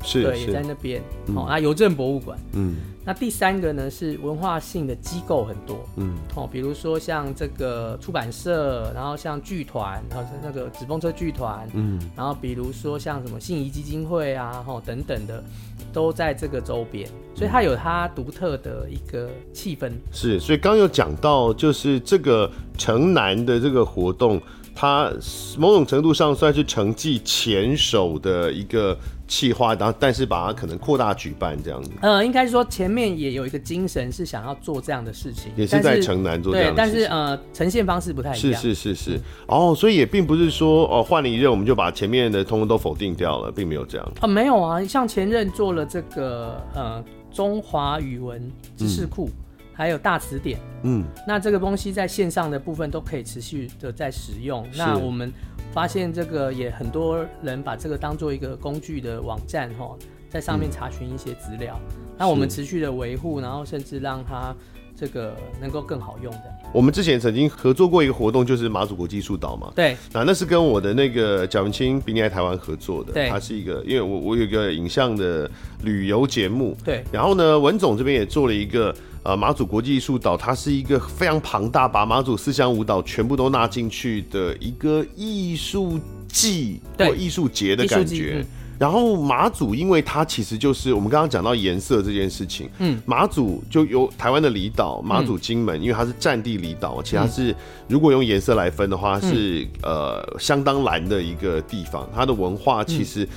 [0.02, 1.02] 是，对，也在那边。
[1.34, 2.38] 哦，那邮政博物馆。
[2.54, 5.86] 嗯，那第三个呢是文化性的机构很多。
[5.96, 11.68] 嗯，哦，比如说像这个出版社，然后像剧团，然后是那个纸风车剧团。
[11.74, 15.44] 嗯，然后比如说像什么信谊基金会啊，吼等等的，
[15.92, 19.92] 都在这个周边，所以它有它独特的一个气氛。
[20.10, 24.40] 是，所以刚有讲到，就是这个城南的这个活动，
[24.74, 25.12] 它
[25.58, 28.96] 某种程度上算是城际前手的一个。
[29.30, 31.90] 企划，然后但是把它可能扩大举办这样子。
[32.02, 36.96] 呃，应该是说前面也有一个精神是想要做这样的事情，也是在城南做这样的事情。
[36.96, 38.60] 对，但是呃，呈现方式不太一样。
[38.60, 39.16] 是是是是。
[39.16, 44.06] 嗯、哦，所以也并不是说哦换了一任我们就把前面的通通都否定掉了，并没有这样。
[44.16, 48.42] 啊、呃，没有啊，像前任做了这个呃中华语文
[48.76, 54.66] 知识库，嗯、还有大词典，嗯，那这个东西在线上的部分都可以持续的在使用。
[54.76, 55.32] 那我们。
[55.72, 59.96] 发现这个也很多人把这个当做一个工具的网站哈，
[60.28, 61.78] 在上面查询一些资料，
[62.18, 64.54] 那、嗯、我们持续的维护，然后甚至让它
[64.96, 66.42] 这个能够更好用的。
[66.72, 69.72] 我们之前曾经合作过一个活动，就是马祖国际艺术岛嘛。
[69.74, 73.12] 对，那那是跟我的那个贾文清比你爱台湾合作的。
[73.12, 75.50] 对，它是一个，因为我我有一个影像的
[75.82, 76.76] 旅游节目。
[76.84, 88.44] 对，然后呢，文总这边也做了一个呃马祖国际艺术岛，它是一个非常庞大，把马祖四乡舞蹈全部都纳进去的一个艺术季或艺术节的感觉。
[88.78, 97.54] 然后马祖，因为它其实就是我们刚刚讲到颜色这件事情，嗯，马祖就有台湾的离岛，马祖、金门，因为它是战地离岛，其实它是
[97.88, 102.08] 如果用颜色来分的话，是呃相当蓝的一个地方。
[102.14, 103.28] 它的文化其实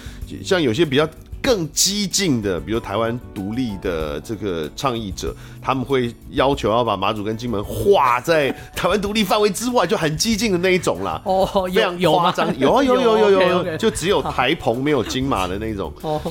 [0.41, 1.05] 像有些比较。
[1.43, 11.21] 更激进的，比如台湾独立的这个倡议者，他们会要求要把马祖跟金门划在台湾独立范围之外，就很激进的那一种啦。
[11.25, 15.91] 哦，非常夸张，有啊有有有有 有，就只有台澎没有金马的那种。
[16.01, 16.21] 哦，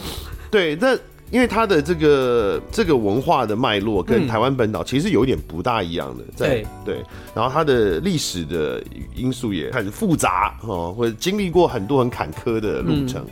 [0.51, 0.97] 对，那
[1.31, 6.67] 因为它的这个这个文化的脉络跟台湾本岛其实有点不大一样的，在对。
[6.87, 7.05] 对，
[7.35, 8.83] 然后它的历史的
[9.15, 13.23] 因素也开始复杂哦，或者经历过很多很坎坷的路程。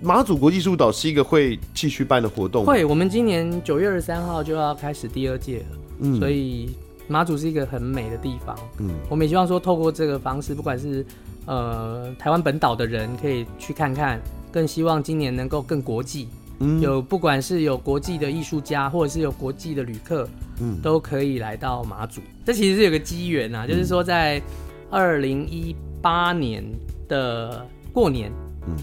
[0.00, 2.84] 马祖国际艺术岛是一个会继续办的活动，会。
[2.84, 5.66] 我们今年九月二十三号就要开始第二届了，
[6.00, 6.70] 嗯，所以
[7.08, 11.04] 马祖是一个很美的地方，嗯，我们也希望说透过这个方式，不管是
[11.46, 14.20] 呃台湾本岛的人可以去看看，
[14.52, 16.28] 更希望今年能够更国际，
[16.58, 20.28] 嗯，有不管是有国际的艺术家，或者是有国际的旅客，
[20.60, 22.20] 嗯，都可以来到马祖。
[22.44, 24.42] 这其实是有个机缘啊，就是说在
[24.90, 26.62] 二零一八年
[27.08, 28.30] 的过年，
[28.68, 28.76] 嗯。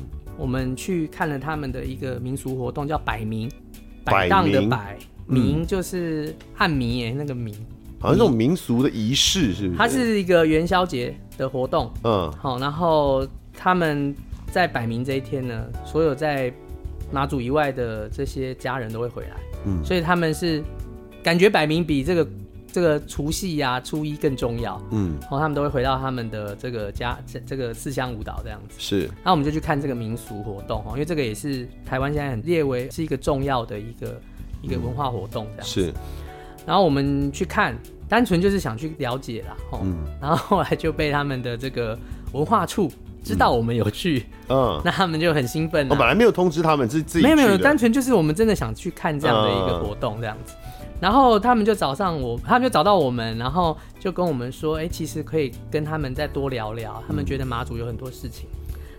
[0.43, 3.49] 我们去看了他们的一个民俗活动，叫摆明，
[4.03, 7.55] 摆荡的摆，明就是汉民耶，那个明，
[7.97, 9.77] 好像那种民俗的仪式是不是？
[9.77, 13.25] 它是一个元宵节的活动，嗯，好，然后
[13.57, 14.13] 他们
[14.51, 16.53] 在摆明这一天呢，所有在
[17.09, 20.61] 马祖以外的这些家人都会回来，嗯，所以他们是
[21.23, 22.27] 感觉摆明比这个。
[22.73, 28.75] 这个除夕呀、初一更重要，嗯，然后他们都会回到他们的这个家，这这个四乡舞蹈这样子。
[28.79, 34.19] 是，那我们就去看这个民俗活动，因为这个也是台湾现在很列为是一个重要的一个
[34.63, 35.81] 一个文化活动这样子。
[35.81, 35.93] 是，
[36.65, 37.77] 然后我们去看，
[38.09, 41.95] 单纯就是想去了解啦，嗯，然后后来就被他们的这个
[42.31, 42.91] 文化处
[43.23, 45.87] 知道我们有去，嗯， 那他们就很兴奋。
[45.89, 50.55] 我本来没有通知他们，自自己没有没有，单纯就是我们真的想去看这样的一个活动这样子。
[50.99, 57.03] 然后他们就找上我，他们就找到我们，然后就跟我们说，哎，其实可以跟他们再多聊聊。
[57.05, 58.47] 他们觉得马祖有很多事情，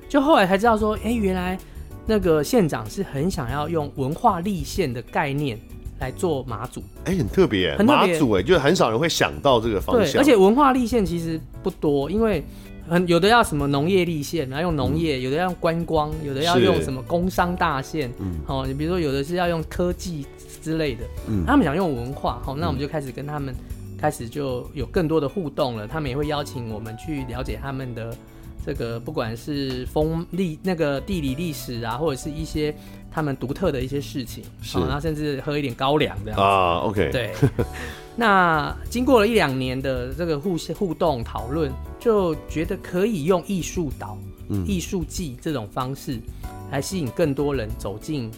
[0.07, 1.59] 就后来才知道说，哎，原来
[2.07, 5.59] 那个县长是很想要用文化立县的概念
[5.99, 10.12] 来做马祖，哎，很特别，很特别，马祖哎，就是很少人会想到这个方向。
[10.12, 12.45] 对，而且文化立县其实不多，因为
[12.86, 18.12] 很有的要什么农业立县，然后用农业；嗯、有的要用观光，有的要用什么工商大县。
[18.18, 20.26] 嗯，哦，你比如说有的是要用科技。
[20.64, 23.54] 之类的，嗯，他们想用文化，好，那我们就开始跟他们
[23.98, 25.86] 开始就有更多的互动了。
[25.86, 28.16] 他们也会邀请我们去了解他们的
[28.64, 32.74] 这个，不管是风历那个地理历史啊，或者是一些
[33.12, 36.78] 他们独特的一些事情，是，然后甚至喝一点高粱这样子啊。
[36.78, 37.34] OK，对。
[38.16, 44.16] 那经过了一两年的这个互互动讨论，就觉得可以用艺术岛、
[44.66, 46.18] 艺术季这种方式
[46.70, 48.30] 来吸引更多人走进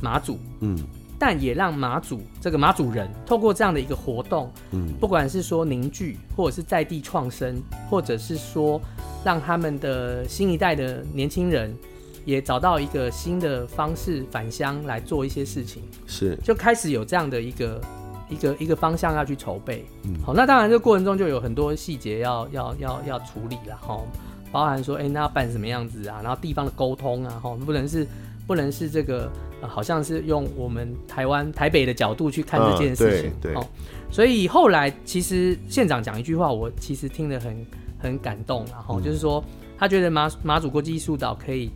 [0.00, 0.78] 马祖，嗯。
[1.24, 8.80] 但也让马祖这个马祖人透过这样的一个活动，嗯，不管是说凝聚，或者是在地创生，或者是说
[9.24, 11.72] 让他们的新一代的年轻人
[12.24, 16.36] 也找到一个新的方式返乡来做一些事情，是。
[16.42, 17.80] 就开始有这样的一个
[18.28, 19.84] 一个一个方向要去筹备。
[20.02, 23.96] 嗯，好，那当然这个过程中就有很多细节要要要要处理了哈，
[24.50, 28.04] 包含说哎、欸，那要办什么样子啊，然后地方的沟通啊，哈，不能是
[28.46, 29.30] 不能是这个。
[29.64, 33.64] 好像是用我们台湾台北的角度去看这件事情，嗯、对，对，哦，
[34.10, 37.66] 所以后来其实县长讲一句话，我其实听得很
[37.96, 39.40] 很感动，然后就是说
[39.78, 41.70] 他觉得马马祖国际艺术岛可以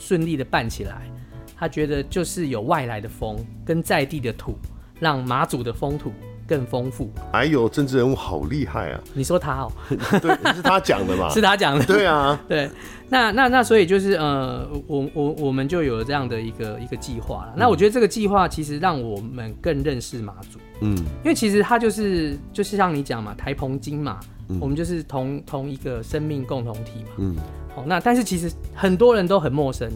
[0.00, 1.08] 顺利的办起来，
[1.56, 4.58] 他觉得就是有外来的风跟在地的土，
[4.98, 6.12] 让马祖的风土。
[6.48, 9.00] 更丰富，哎呦，政治人物好厉害啊！
[9.12, 9.72] 你说他哦，
[10.22, 11.28] 对，是他讲的嘛？
[11.34, 12.70] 是他讲的，对啊， 对。
[13.10, 17.54] 那那那，所以就是呃，我我我们就有了这样的一个一个计划了。
[17.56, 27.36] 那我觉得这个计划其实让我们更认识马祖，嗯，因为其实他就是就是像你讲嘛，台澎金马，嗯、我们就是同同一个生命共同体嘛，嗯。
[27.74, 29.90] 好，那但是其实很多人都很陌生。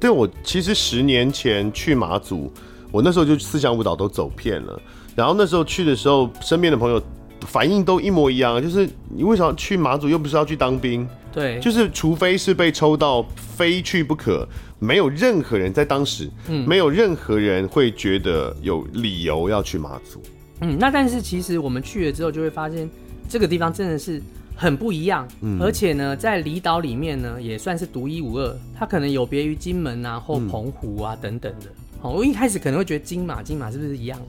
[0.00, 2.52] 对，我其实十年前去马祖，
[2.90, 4.80] 我那时候就思想舞蹈都走遍了。
[5.18, 7.02] 然后那时候去的时候，身边的朋友
[7.40, 11.04] 反应都一模一样，就是你为什么去马祖，又不是要去当兵？
[11.32, 14.48] 对，就是除非是被抽到非去不可，
[14.78, 20.22] 没有任何人在当时，嗯，没有任何人会觉得有理由要去马祖。
[20.60, 22.88] 嗯，那但是其实我们去了之后，就会发现
[23.28, 24.22] 这个地方真的是
[24.54, 28.56] 很不一样，嗯，而且呢，在离岛里面呢，也算是独一无二。
[28.78, 31.66] 它可能有别于金门啊或澎湖啊等等的。
[32.02, 34.26] 哦，我一开始可能会觉得金马金马是不是一样的？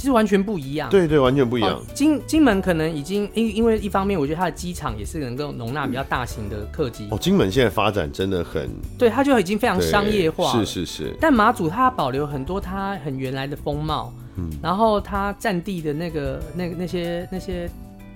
[0.00, 1.72] 其实完全不一样，对对，完全不一样。
[1.74, 7.06] 哦、金金门可能已经因因为一方面，我觉得它的机场也是能够容纳比较大型的客机。
[7.10, 10.52] 哦，金门现在发展真的很，对，它就已经非常商业化。
[10.52, 11.14] 是是是。
[11.20, 17.68] 但马祖它保留很多它很原来的风貌，嗯，然后它占地的那个那那些那些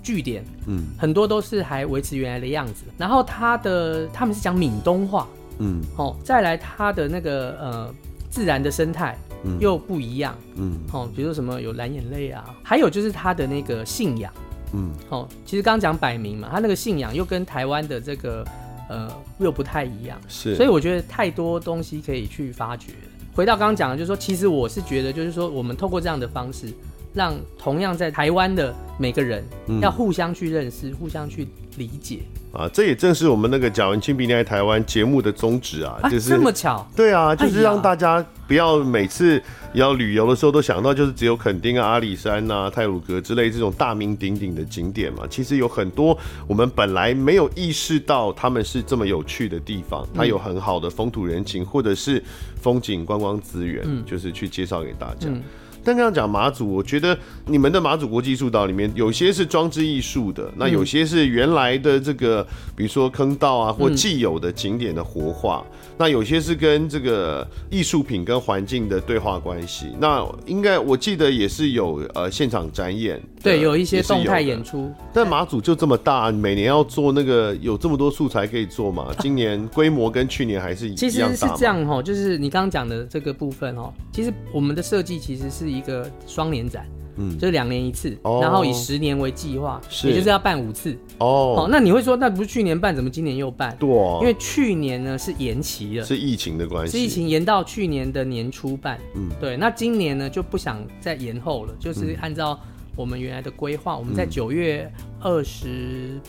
[0.02, 2.84] 据点，嗯，很多都是还维持原来的样子。
[2.96, 5.28] 然后它的他们是讲闽东话，
[5.58, 7.94] 嗯，哦，再来它的那个呃
[8.30, 9.18] 自然的生态。
[9.60, 14.32] 又不一样，嗯，哦，比如说什么有蓝眼泪啊，还有就是他的那个信仰，
[14.72, 18.44] 嗯，哦，其实刚刚讲摆明嘛，他那个信仰又跟台湾的这个
[18.88, 22.92] 呃又不太一样，是，所以我觉得太多东西可以去发掘。
[23.34, 26.72] 回到刚刚讲的，就是说，其实我是觉得，就是说，我们透过这样的方式，
[27.12, 29.44] 让同样在台湾的每个人
[29.82, 32.20] 要互相去认识，嗯、互相去理解。
[32.54, 39.42] 啊，这也正是我们那个贾文清比你爱台湾节目的宗旨啊，就是、啊、这么巧，对啊，就是让大家不要每次
[39.72, 45.24] 要旅游的时候都想到就是只有垦丁啊、阿里山啊、泰鲁阁之类这种大名鼎鼎的景点嘛。
[45.28, 52.22] 其实有很多我们本来没有意识到他们是这么有趣的地方，它有很好的风土人情或者是
[52.60, 55.28] 风景观光资源，嗯、就是去介绍给大家。
[55.28, 55.42] 嗯
[55.84, 57.16] 但刚刚讲马祖，我觉得
[57.46, 65.64] 你们的马祖国际艺术岛里面有些是装置艺术的，那有些是原来的这个，比如说坑道啊或既有的景点的活化，
[65.98, 69.88] 那有些是跟这个艺术品跟环境的对话关系。
[70.00, 74.90] 那应该我记得也是有呃现场展演，对，有一些动态演出。
[75.12, 79.08] 但马祖就这么大，每年要做那个有这么多素材可以做嘛？
[79.20, 80.98] 今年规模跟去年还是一样大。
[80.98, 85.74] 其实是这样哈，就是你刚刚讲的这个部分哦，其实我们的设计其实是。
[85.74, 86.86] 一个双年展，
[87.16, 91.68] 嗯，就是两年一次，哦、然后以十年为计划，是也就是要办五次哦，哦。
[91.68, 93.76] 那你会说，那不是去年办，怎么今年又办？
[93.80, 99.00] 对、啊，因为去年呢是延期了，是疫情的关系，是疫情延到去年的年初办。
[99.16, 99.56] 嗯，对。
[99.56, 102.56] 那今年呢就不想再延后了，就是按照
[102.96, 104.90] 我们原来的规划，嗯、我们在九月
[105.20, 106.20] 二十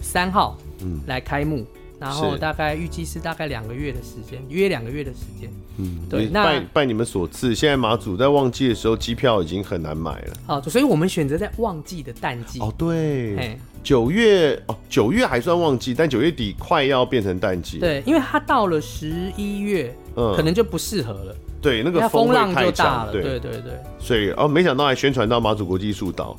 [0.00, 1.58] 三号嗯来开幕。
[1.58, 1.66] 嗯
[2.02, 5.48] 然后大概预计是大概两个月的时间，约两个月的时间。
[5.76, 6.26] 嗯，对。
[6.32, 10.34] 那拜拜你们所赐，现在马祖在旺季的时候，机票已经很难买了。
[10.44, 12.58] 好，所以我们选择在旺季的淡季。
[12.58, 13.56] 哦，对。
[13.84, 17.78] 九月哦，九月还算旺季，但九月底快要变成淡季。
[17.78, 21.36] 对，因为它到了十一月，嗯，可能就不适合了。
[21.62, 23.12] 对，那个风浪就大了。
[23.12, 23.80] 对对对。
[23.98, 26.36] 所以哦，没想到还宣传到马祖国际艺术岛，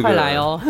[0.00, 0.60] 快来哦。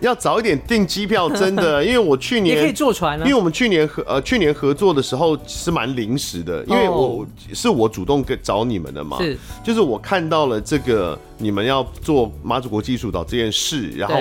[0.00, 3.24] 要早一点订机票，真的， 因为我去年也可以坐船啊。
[3.24, 14.16] 因为我们去年合呃去年合作的时候是蛮临时的，因为我是我主动跟找你们的嘛，是就是我看到了这个你们要做马祖国际艺术岛这件事，然后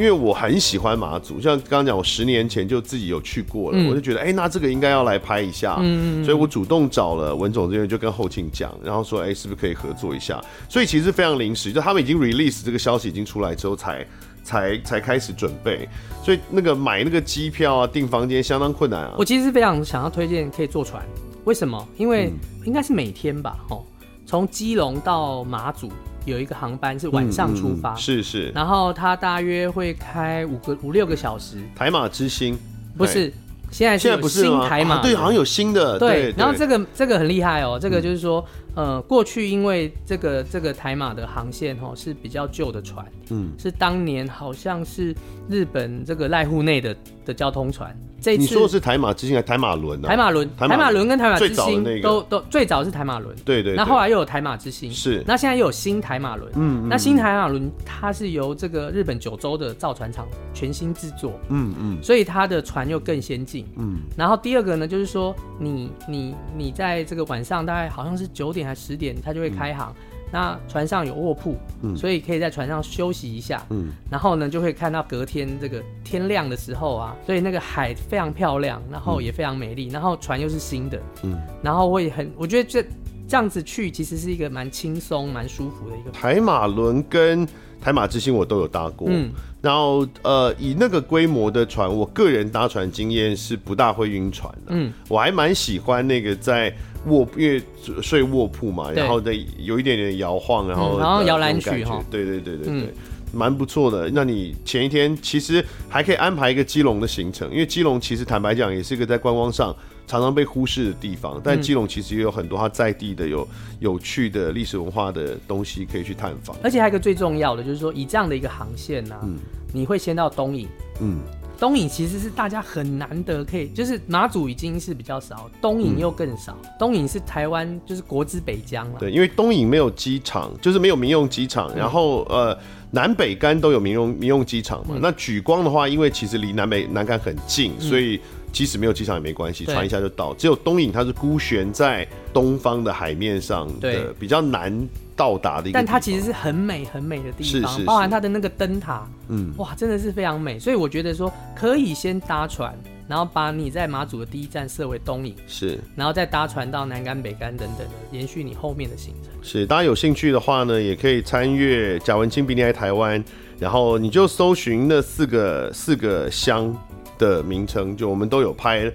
[0.00, 10.42] 因为我很喜欢马祖，像刚刚讲我十年前就自己有去过了，我就觉得哎、欸，那这个应该要来拍一下，嗯，所以我主动找了文总这边就跟后庆讲，然后说哎、欸，是不是可以合作一下？
[10.70, 14.06] 所以其实非常临时，就他们已经 release 这个消息已经出来之后才。
[14.42, 15.86] 才才开始准备，
[16.24, 19.14] 所以那个买那个机票啊，订房间相当困难啊。
[19.18, 21.04] 我其实是非常想要推荐可以坐船，
[21.44, 21.86] 为什么？
[21.98, 22.32] 因为
[22.64, 23.84] 应该是每天吧，哦，
[24.24, 25.92] 从基隆到马祖
[26.24, 31.56] 有一个航班是晚上出发，嗯嗯、是是，然后它大约会开五个五六个小时。
[31.74, 32.58] 台马之星。
[32.96, 33.32] 不是。
[33.72, 35.96] 现在现在不是新台马、啊，对，好像有新的。
[35.96, 45.14] 对，然后这个这个很厉害哦，这个就是说，嗯、呃，过去因为这个这个台马的航线哦是比较旧的船，嗯，是当年好像是
[45.48, 46.96] 日本这个濑户内的
[47.26, 47.96] 的交通船。
[48.22, 50.06] 这次你说的是台马之星还是台马轮呢？
[50.06, 53.74] 台马轮，台马轮跟台马之星都都最早是台马轮，对对。
[53.74, 55.24] 那后来又有台马之星，是。
[55.26, 56.86] 那现在又有新台马轮，嗯。
[56.86, 62.02] 那新台马轮它是由这个日本九州的造船厂全新制作，嗯嗯。
[62.02, 64.00] 所以它的船又更先进，嗯。
[64.18, 69.94] 然后第二个呢，就是说你你你在这个晚上大概好像是九点还是十点，它就会开航。
[70.32, 82.80] 那船上有卧铺，嗯，所以可以在船上休息一下，嗯，然后呢就会看到隔天这个天亮的时候啊，所以那个海非常漂亮，然后也非常美丽，然后船又是新的，嗯，然后会很，我觉得这
[83.26, 86.12] 这样子去其实是一个蛮轻松、蛮舒服的一个。
[86.16, 87.44] 海马轮跟
[87.80, 89.30] 台马之星我都有搭过，嗯，
[89.62, 96.72] 然后呃以那个规模的船，我个人搭船经验是不大会晕船的，嗯，我还蛮喜欢那个在。
[97.06, 97.62] 卧，因为
[98.02, 102.72] 睡卧铺嘛，然后再有一点点摇晃，然后、嗯、然后摇篮曲哈，对对对对对。
[102.82, 102.88] 嗯、
[103.32, 104.10] 蛮不错的。
[104.12, 109.74] 那你前一天其实还可以安排一个基隆的行程，因为基隆其实坦白讲也是一个在观光上
[110.10, 113.46] 常常被忽视的地方，但基隆其实也有很多它在地的有
[113.78, 116.56] 有趣的历史文化的东西可以去探访。
[116.64, 119.36] 而且还有一个最重要的就是说，以这样的一个航线呢、啊，嗯，
[119.72, 120.66] 你会先到东引，
[121.00, 121.20] 嗯。
[121.60, 126.56] 东引其实是大家很难得可以，就是马祖已经是比较少，东引又更少。
[126.62, 128.98] 嗯、东引是台湾就是国之北疆了。
[128.98, 132.58] 对，因为东引没有机场，就是没有民用机场，嗯、然后呃
[132.92, 134.94] 南北竿都有民用民用机场嘛。
[134.94, 138.18] 嗯、那举光的话，因为其实离南北南竿很近，嗯、所以
[138.52, 140.34] 即使没有机场也没关系，船一下就到。
[140.34, 144.88] 只有东引它是孤悬在东方的海面上的，对比较难。
[145.16, 150.58] 到达的一个，但它其实是很美很美的地方，是是是包含它的那个灯塔，嗯，哇，真的是非常美。
[150.58, 152.74] 所以我觉得说可以先搭船，
[153.06, 159.30] 然后把你在马祖的第一站设为东引，是，然后再搭船到南竿、北竿等等的，延续你后面的行程。
[159.42, 163.22] 是，大家有兴趣的话呢，也可以参阅贾文清比你爱台湾，
[163.58, 166.74] 然后你就搜寻那四个四个乡
[167.20, 168.90] 的名称，就我们都有拍。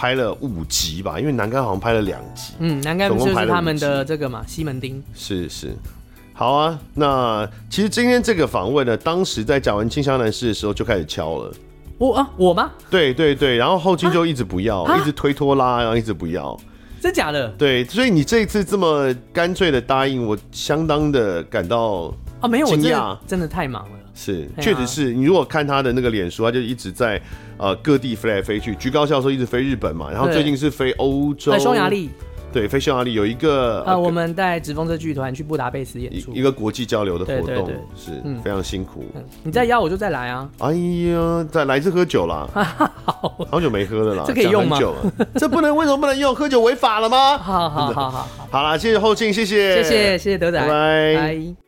[0.00, 2.52] 拍了五集吧，因为南竿好像拍了两集。
[2.60, 5.02] 嗯，南竿就是他们的这个嘛，西门町。
[5.12, 5.76] 是是，
[6.32, 6.78] 好啊。
[6.94, 11.52] 那其实今天这个访问呢，当时在讲完清香男士的时候就开始敲了。
[11.98, 12.70] 我啊，我吗？
[12.88, 16.56] 对对对，然后后期就一直不要，啊、一直推拖拉，然后一直不要。
[17.00, 17.48] 真假的？
[17.58, 23.97] 对，所以你这一次这么干脆的答应，我相当的感到啊，没有，我真的真的太忙了。
[24.18, 27.20] 是，确实是你如果看他的那个脸书，他就一直在
[27.56, 28.74] 呃各地飞来飞去。
[28.74, 32.10] 居高校的时候一直飞日本嘛，然后最近是飞欧洲，匈牙利，
[32.52, 38.10] 对，飞匈牙利有一个呃，我们带直风车剧团去布达佩斯演出，一个国际交流的活动，是
[38.42, 39.04] 非常辛苦。
[39.44, 40.50] 你再邀我就再来啊！
[40.58, 42.48] 哎呀，再来一次喝酒啦，
[43.06, 43.60] 好。
[43.60, 44.78] 久没喝了啦，这可以用吗？
[45.36, 46.34] 这不能，为什么不能用？
[46.34, 47.38] 喝酒违法了吗？
[47.38, 51.14] 好好好好好，好了，谢谢后进，谢谢，谢谢谢谢德仔，拜。
[51.16, 51.67] 拜。